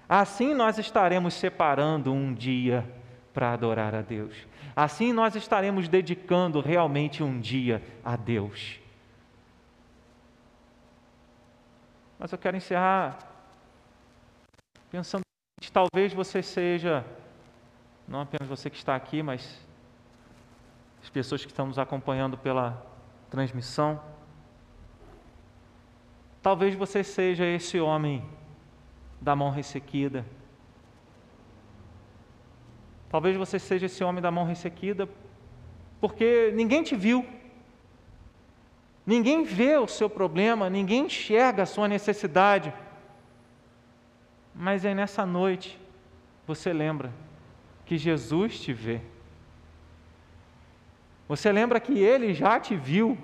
[0.07, 2.87] Assim nós estaremos separando um dia
[3.33, 4.35] para adorar a Deus.
[4.75, 8.79] Assim nós estaremos dedicando realmente um dia a Deus.
[12.19, 13.17] Mas eu quero encerrar
[14.89, 15.23] pensando
[15.59, 17.03] que talvez você seja,
[18.07, 19.59] não apenas você que está aqui, mas
[21.05, 22.83] as pessoas que estão nos acompanhando pela
[23.29, 24.01] transmissão.
[26.41, 28.27] Talvez você seja esse homem
[29.21, 30.25] da mão ressequida.
[33.07, 35.07] Talvez você seja esse homem da mão ressequida
[36.01, 37.23] porque ninguém te viu.
[39.05, 42.73] Ninguém vê o seu problema, ninguém enxerga a sua necessidade.
[44.55, 45.79] Mas é nessa noite
[46.47, 47.13] você lembra
[47.85, 49.01] que Jesus te vê.
[51.27, 53.17] Você lembra que ele já te viu,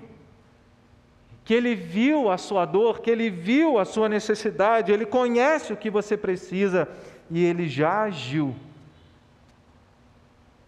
[1.44, 5.76] que ele viu a sua dor, que ele viu a sua necessidade, ele conhece o
[5.76, 6.88] que você precisa
[7.30, 8.54] e ele já agiu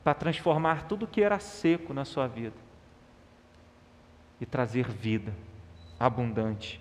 [0.02, 2.56] para transformar tudo que era seco na sua vida
[4.40, 5.32] e trazer vida
[5.98, 6.80] abundante,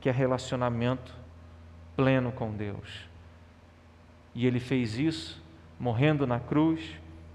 [0.00, 1.14] que é relacionamento
[1.96, 3.08] pleno com Deus.
[4.34, 5.42] E ele fez isso
[5.78, 6.80] morrendo na cruz,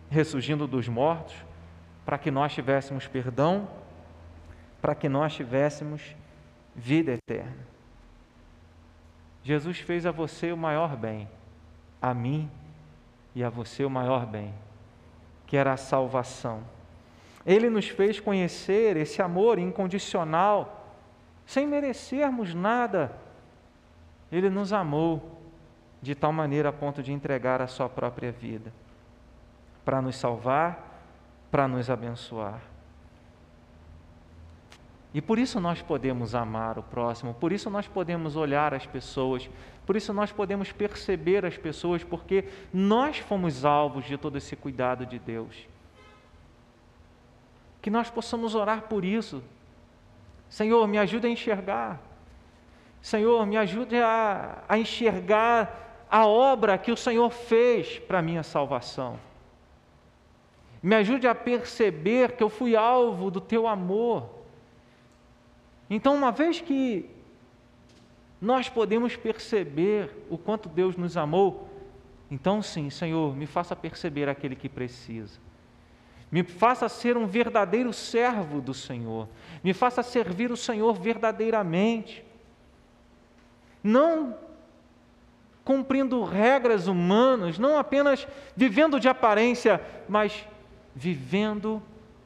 [0.09, 1.35] ressurgindo dos mortos,
[2.07, 3.67] para que nós tivéssemos perdão,
[4.81, 6.15] para que nós tivéssemos
[6.73, 7.67] vida eterna.
[9.43, 11.27] Jesus fez a você o maior bem,
[12.01, 12.49] a mim
[13.35, 14.53] e a você o maior bem,
[15.45, 16.61] que era a salvação.
[17.45, 20.95] Ele nos fez conhecer esse amor incondicional,
[21.45, 23.11] sem merecermos nada.
[24.31, 25.41] Ele nos amou
[26.01, 28.71] de tal maneira a ponto de entregar a sua própria vida
[29.83, 30.86] para nos salvar
[31.57, 32.61] para nos abençoar.
[35.11, 39.49] E por isso nós podemos amar o próximo, por isso nós podemos olhar as pessoas,
[39.83, 45.03] por isso nós podemos perceber as pessoas, porque nós fomos alvos de todo esse cuidado
[45.03, 45.67] de Deus.
[47.81, 49.43] Que nós possamos orar por isso.
[50.47, 51.99] Senhor, me ajude a enxergar.
[53.01, 58.43] Senhor, me ajude a, a enxergar a obra que o Senhor fez para a minha
[58.43, 59.19] salvação.
[60.81, 64.29] Me ajude a perceber que eu fui alvo do teu amor.
[65.89, 67.09] Então, uma vez que
[68.41, 71.67] nós podemos perceber o quanto Deus nos amou,
[72.29, 75.39] então sim, Senhor, me faça perceber aquele que precisa.
[76.29, 79.27] Me faça ser um verdadeiro servo do Senhor.
[79.63, 82.23] Me faça servir o Senhor verdadeiramente.
[83.81, 84.35] Não
[85.63, 90.45] cumprindo regras humanas, não apenas vivendo de aparência, mas
[90.97, 91.81] vivendo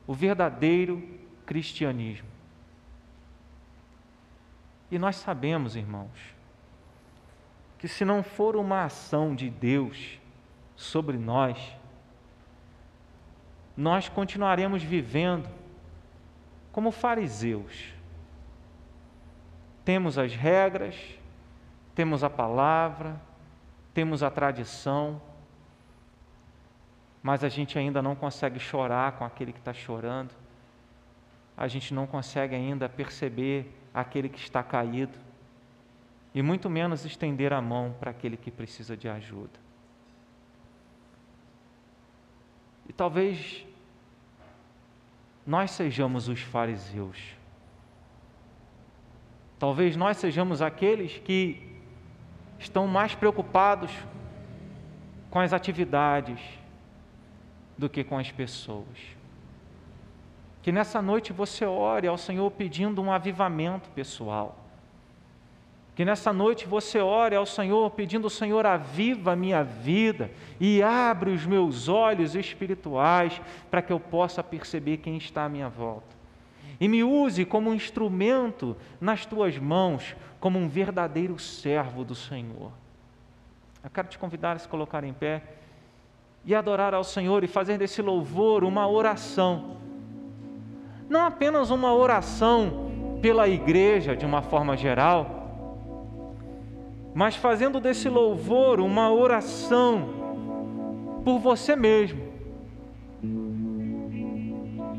[0.07, 1.05] o verdadeiro
[1.45, 2.29] cristianismo.
[4.89, 6.09] E nós sabemos, irmãos,
[7.77, 10.17] que se não for uma ação de Deus
[10.77, 11.57] sobre nós,
[13.75, 15.49] nós continuaremos vivendo
[16.71, 17.93] como fariseus.
[19.83, 20.95] Temos as regras,
[21.93, 23.19] temos a palavra,
[23.93, 25.21] temos a tradição,
[27.21, 30.31] mas a gente ainda não consegue chorar com aquele que está chorando,
[31.55, 35.17] a gente não consegue ainda perceber aquele que está caído,
[36.33, 39.59] e muito menos estender a mão para aquele que precisa de ajuda.
[42.87, 43.65] E talvez
[45.45, 47.35] nós sejamos os fariseus.
[49.59, 51.71] Talvez nós sejamos aqueles que
[52.57, 53.91] estão mais preocupados
[55.29, 56.39] com as atividades,
[57.77, 58.85] do que com as pessoas.
[60.61, 64.57] Que nessa noite você ore ao Senhor pedindo um avivamento pessoal.
[65.95, 71.31] Que nessa noite você ore ao Senhor pedindo: Senhor, aviva a minha vida e abre
[71.31, 76.15] os meus olhos espirituais para que eu possa perceber quem está à minha volta.
[76.79, 82.71] E me use como um instrumento nas tuas mãos, como um verdadeiro servo do Senhor.
[83.83, 85.43] Eu quero te convidar a se colocar em pé
[86.45, 89.71] e adorar ao Senhor e fazer desse louvor uma oração
[91.11, 95.51] não apenas uma oração pela igreja de uma forma geral,
[97.13, 100.07] mas fazendo desse louvor uma oração
[101.25, 102.31] por você mesmo.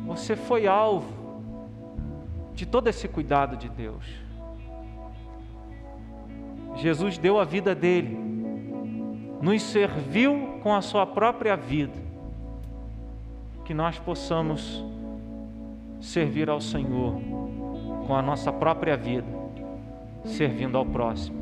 [0.07, 1.41] Você foi alvo
[2.53, 4.05] de todo esse cuidado de Deus.
[6.75, 8.19] Jesus deu a vida dele,
[9.41, 12.01] nos serviu com a sua própria vida,
[13.65, 14.85] que nós possamos
[16.01, 17.21] servir ao Senhor
[18.07, 19.27] com a nossa própria vida,
[20.25, 21.42] servindo ao próximo.